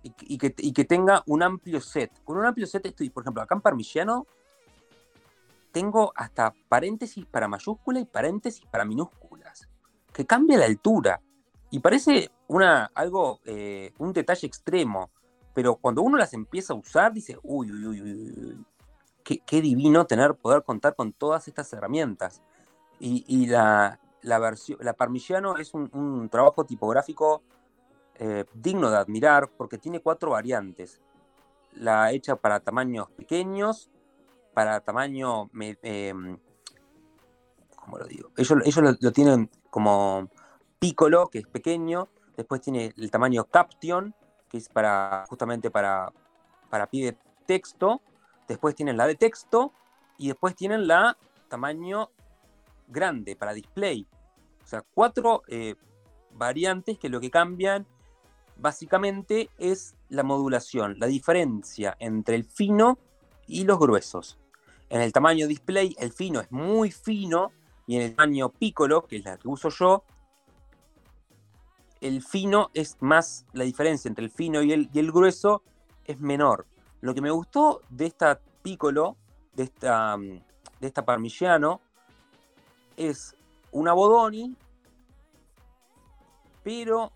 [0.04, 2.12] y, que- y que, tenga un amplio set.
[2.24, 4.26] Con un amplio set estoy, por ejemplo, acá en Parmigiano
[5.72, 9.68] tengo hasta paréntesis para mayúsculas y paréntesis para minúsculas,
[10.14, 11.22] que cambia la altura.
[11.70, 15.10] Y parece una, algo, eh, un detalle extremo,
[15.54, 18.66] pero cuando uno las empieza a usar, dice, uy, uy, uy, uy, uy,
[19.24, 22.42] qué, qué divino tener, poder contar con todas estas herramientas.
[23.00, 27.44] Y, y la, la versión, la Parmigiano es un, un trabajo tipográfico
[28.20, 31.00] eh, digno de admirar porque tiene cuatro variantes.
[31.74, 33.90] La hecha para tamaños pequeños,
[34.54, 35.50] para tamaño,
[35.84, 36.38] em,
[37.76, 38.32] ¿cómo lo digo?
[38.36, 40.30] Ellos, ellos lo, lo tienen como
[40.80, 44.14] piccolo, que es pequeño, después tiene el tamaño caption,
[44.50, 46.12] que es para justamente para,
[46.70, 48.02] para pie de texto,
[48.48, 49.74] después tienen la de texto
[50.18, 51.18] y después tienen la
[51.50, 52.10] tamaño
[52.88, 54.08] grande para display.
[54.64, 55.76] O sea, cuatro eh,
[56.34, 57.86] variantes que lo que cambian
[58.60, 62.98] básicamente es la modulación, la diferencia entre el fino
[63.48, 64.38] y los gruesos.
[64.90, 67.52] En el tamaño display, el fino es muy fino
[67.86, 70.04] y en el tamaño piccolo, que es la que uso yo,
[72.02, 75.64] el fino es más, la diferencia entre el fino y el, grueso
[76.06, 76.66] es menor.
[77.02, 79.18] Lo que me gustó de esta piccolo,
[79.54, 80.42] de esta, mm,
[80.80, 81.82] de esta parmigiano,
[82.96, 83.36] es
[83.72, 84.56] una Bodoni,
[86.64, 87.12] pero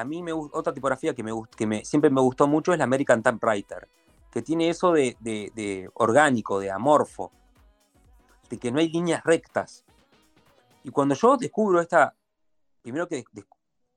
[0.00, 2.84] a mí me otra tipografía que, me, que me, siempre me gustó mucho es la
[2.84, 3.88] American Typewriter,
[4.30, 7.32] que tiene eso de, de- orgánico, de amorfo,
[8.48, 9.84] de que no hay líneas rectas.
[10.84, 12.14] Y cuando yo descubro esta,
[12.82, 13.46] primero que des-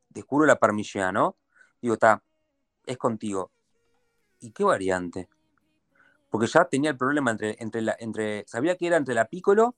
[0.10, 1.36] descubro la Parmigiano,
[1.82, 2.24] digo, está,
[2.86, 3.52] es contigo.
[4.40, 5.30] ¿Y qué variante?
[6.30, 9.76] Porque ya tenía el problema entre, entre la, entre, sabía que era entre la Piccolo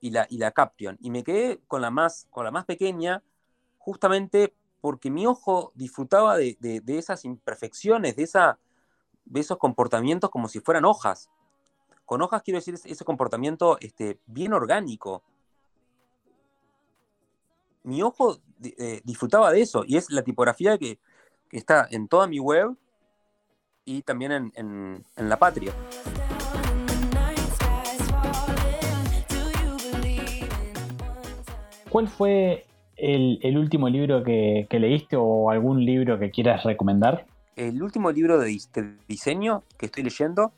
[0.00, 0.98] y la, y la Caption.
[1.00, 3.22] Y me quedé con la más, con la más pequeña,
[3.78, 4.54] justamente
[4.86, 8.56] porque mi ojo disfrutaba de, de- esas imperfecciones, de, esa,
[9.24, 11.28] de esos comportamientos como si fueran hojas.
[12.04, 15.24] Con hojas quiero decir ese, comportamiento este, bien orgánico.
[17.82, 21.00] Mi ojo eh, disfrutaba de eso y es la tipografía que,
[21.48, 22.76] que está en toda mi web
[23.84, 25.74] y también en, en- en la patria.
[31.90, 32.66] ¿Cuál fue
[32.96, 37.26] el, último libro que, leíste o algún libro que quieras recomendar?
[37.56, 40.52] El último libro de, dis- de diseño que estoy leyendo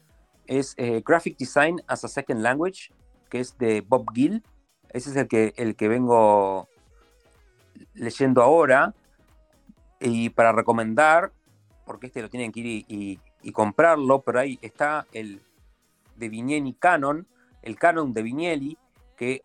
[0.46, 2.90] es eh, Graphic Design as a Second Language,
[3.28, 4.42] que es de Bob Gill.
[4.90, 6.68] Ese es el que, el que vengo
[7.94, 8.94] leyendo ahora.
[10.00, 11.32] Y para recomendar,
[11.84, 15.40] porque este lo tienen que ir y, y- y comprarlo, pero ahí está el
[16.16, 17.26] de Vignelli Canon,
[17.62, 18.76] el Canon de Vignelli,
[19.16, 19.42] que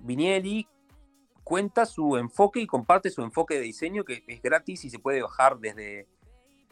[0.00, 0.66] Vignelli
[1.48, 5.22] cuenta su enfoque y comparte su enfoque de diseño, que es gratis y se puede
[5.22, 6.06] bajar desde,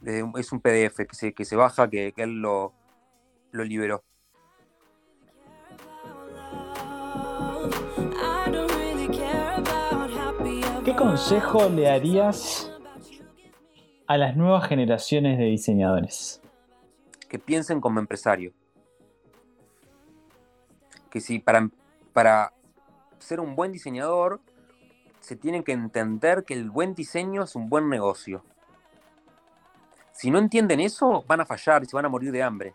[0.03, 2.75] desde un- es un PDF que se, que se baja, que, que él lo,
[3.53, 4.05] lo liberó.
[10.85, 12.71] ¿Qué consejo le darías
[14.07, 16.41] a las nuevas generaciones de diseñadores?
[17.29, 18.53] que piensen como empresario.
[21.11, 21.69] Que si para,
[22.13, 22.53] para
[23.19, 24.41] ser un buen diseñador
[25.27, 28.45] se tienen que entender que el buen diseño es un buen negocio.
[30.13, 32.75] Si no entienden eso, van a fallar y se van a morir de hambre.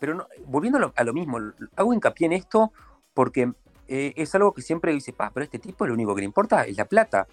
[0.00, 1.38] Pero no- volviendo a lo, a lo mismo,
[1.76, 2.72] hago hincapié en esto
[3.14, 3.52] porque
[3.86, 6.64] eh, es algo que siempre dice, pa, pero este tipo lo único que le importa
[6.64, 7.26] es la plata.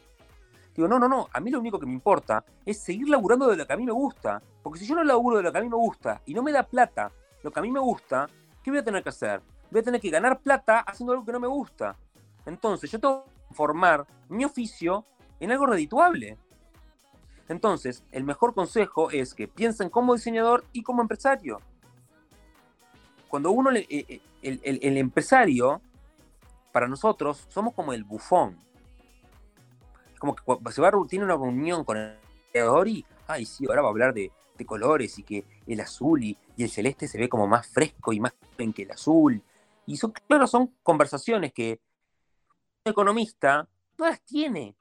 [0.76, 3.56] Digo, no, no, no, a mí lo único que me importa es seguir laburando de
[3.58, 4.42] lo que a mí me gusta.
[4.62, 6.52] Porque si yo no laburo de lo que a mí me gusta y no me
[6.52, 7.12] da plata
[7.44, 8.30] lo que a mí me gusta,
[8.62, 9.42] ¿qué voy a tener que hacer?
[9.72, 11.96] Voy a tener que ganar plata haciendo algo que no me gusta.
[12.50, 15.06] Entonces, yo tengo que formar mi oficio
[15.40, 16.38] en algo redituable.
[17.48, 21.62] Entonces, el mejor consejo es que piensen como diseñador y como empresario.
[23.28, 25.80] Cuando uno, le- eh, eh, el, empresario,
[26.72, 28.58] para nosotros, somos como el bufón.
[30.18, 32.18] Como que se va, tiene una reunión con el
[32.52, 34.32] creador y, ay, sí, ahora va a hablar de,
[34.66, 38.20] colores y que el azul y, y el celeste se ve como más fresco y
[38.20, 39.42] más que el azul.
[39.86, 41.80] Y son, claro, son conversaciones que
[42.90, 43.68] economista
[43.98, 44.76] no tiene.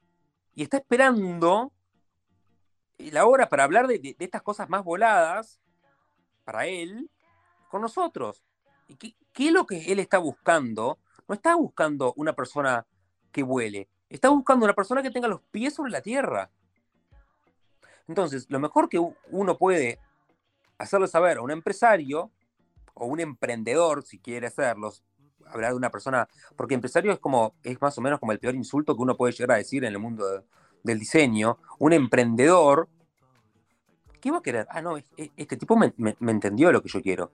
[0.55, 1.71] Y está esperando
[2.97, 5.59] la hora para hablar de, estas cosas más voladas
[6.43, 7.09] para él
[7.69, 8.43] con nosotros.
[8.87, 10.99] ¿Y qué, qué es lo que él está buscando?
[11.27, 12.85] No está buscando una persona
[13.31, 16.49] que vuele, está buscando una persona que tenga los pies sobre la tierra.
[18.07, 18.99] Entonces, lo mejor que
[19.29, 19.99] uno puede
[20.79, 22.31] hacerle saber a un empresario
[22.95, 24.91] o un emprendedor, si quiere hacerlo,
[25.51, 28.55] hablar de una persona, porque empresario es como, es más o menos como el peor
[28.55, 30.43] insulto que uno puede llegar a decir en el mundo de-
[30.83, 31.57] del diseño.
[31.79, 32.87] Un emprendedor,
[34.21, 34.67] ¿qué va a querer?
[34.69, 37.31] Ah, no, es- es- este tipo me, me- entendió lo que yo quiero.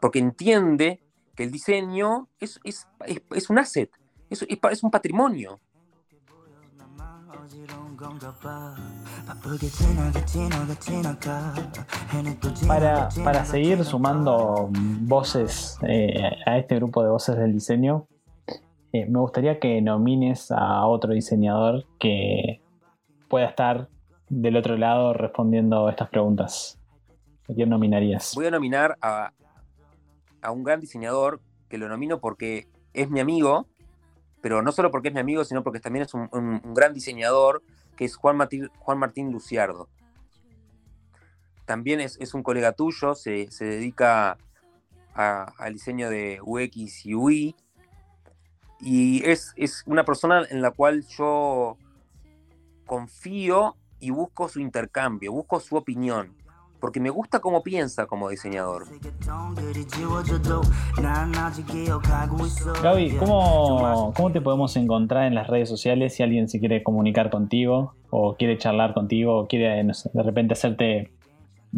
[0.00, 1.00] Porque entiende
[1.36, 2.86] que el diseño es, es,
[3.50, 3.90] un asset,
[4.28, 5.60] es un patrimonio.
[12.66, 14.68] Para, para seguir sumando
[15.02, 18.06] voces eh, a este grupo de voces del diseño,
[18.92, 22.60] eh, me gustaría que nomines a otro diseñador que
[23.28, 23.88] pueda estar
[24.28, 26.78] del otro lado respondiendo estas preguntas.
[27.48, 28.32] ¿A quién nominarías?
[28.34, 29.32] Voy a nominar a,
[30.40, 33.66] a un gran diseñador que lo nomino porque es mi amigo,
[34.40, 36.92] pero no solo porque es mi amigo, sino porque también es un, un- un gran
[36.92, 37.62] diseñador,
[38.04, 39.88] es Juan Martín, Juan Martín Luciardo.
[41.64, 44.36] También es, es un colega tuyo, se, se dedica
[45.14, 47.56] al diseño de UX y UI,
[48.80, 51.76] y es, es una persona en la cual yo
[52.86, 56.34] confío y busco su intercambio, busco su opinión,
[56.82, 58.86] porque me gusta cómo piensa como diseñador.
[62.82, 67.30] Gaby, ¿cómo, ¿cómo te podemos encontrar en las redes sociales si alguien se quiere comunicar
[67.30, 71.12] contigo o quiere charlar contigo o quiere no sé, de repente hacerte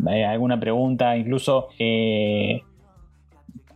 [0.09, 2.63] eh, alguna pregunta, incluso eh,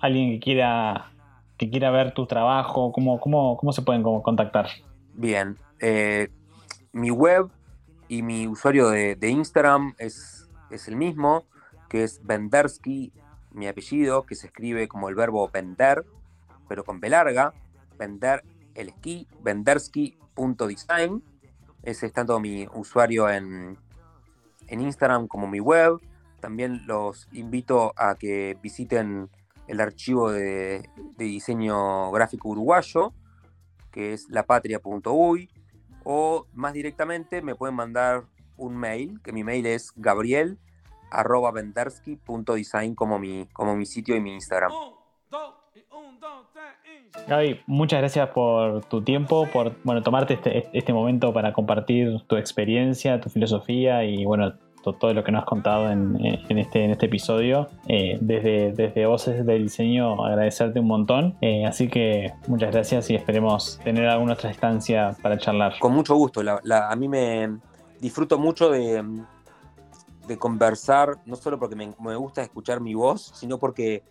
[0.01, 1.11] alguien que quiera
[1.59, 4.69] que quiera ver tu trabajo, ¿cómo, cómo, cómo se pueden contactar?
[5.13, 6.29] Bien, eh,
[6.93, 7.49] mi web
[8.09, 10.38] y mi usuario de, de Instagram es,
[10.71, 11.47] es el mismo,
[11.89, 13.13] que es Vendersky,
[13.53, 16.05] mi apellido, que se escribe como el verbo vender,
[16.69, 17.55] pero con B larga,
[17.99, 18.45] vender
[18.75, 21.23] el esquí, vendersky.design.
[21.83, 23.79] Ese es tanto mi usuario en,
[24.67, 25.99] en Instagram como mi web.
[26.41, 29.31] También los invito a que visiten
[29.67, 33.13] el archivo de, de diseño gráfico uruguayo,
[33.91, 35.51] que es lapatria.uy,
[36.05, 38.25] o más directamente me pueden mandar
[38.59, 44.71] un mail, que mi mail es gabriel.vendersky.design como mi, como mi sitio y mi Instagram.
[47.27, 52.37] Gaby, muchas gracias por tu tiempo, por bueno, tomarte este, este momento para compartir tu
[52.37, 54.53] experiencia, tu filosofía y bueno,
[54.83, 57.69] todo lo que nos has contado en, en este, en este episodio.
[57.87, 61.37] Eh, desde, desde Voces del Diseño agradecerte un montón.
[61.41, 65.79] Eh, así que muchas gracias y esperemos tener alguna otra instancia para charlar.
[65.79, 66.41] Con mucho gusto.
[66.41, 67.59] a mí me
[68.01, 69.05] disfruto mucho de,
[70.27, 74.03] de conversar, no solo porque me, me, gusta escuchar mi voz, sino porque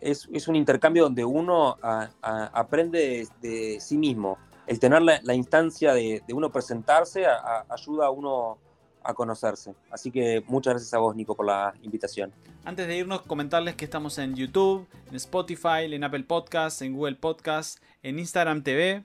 [0.00, 1.76] es, es un intercambio donde uno
[2.20, 4.38] aprende de, sí mismo.
[4.66, 7.24] El tener la, instancia de, de, uno presentarse
[7.68, 8.58] ayuda a uno
[9.04, 9.74] a conocerse.
[9.90, 12.32] Así que muchas gracias a vos, Nico, por la invitación.
[12.64, 17.16] Antes de irnos, comentarles que estamos en YouTube, en Spotify, en Apple Podcasts, en Google
[17.16, 19.04] Podcasts, en Instagram TV.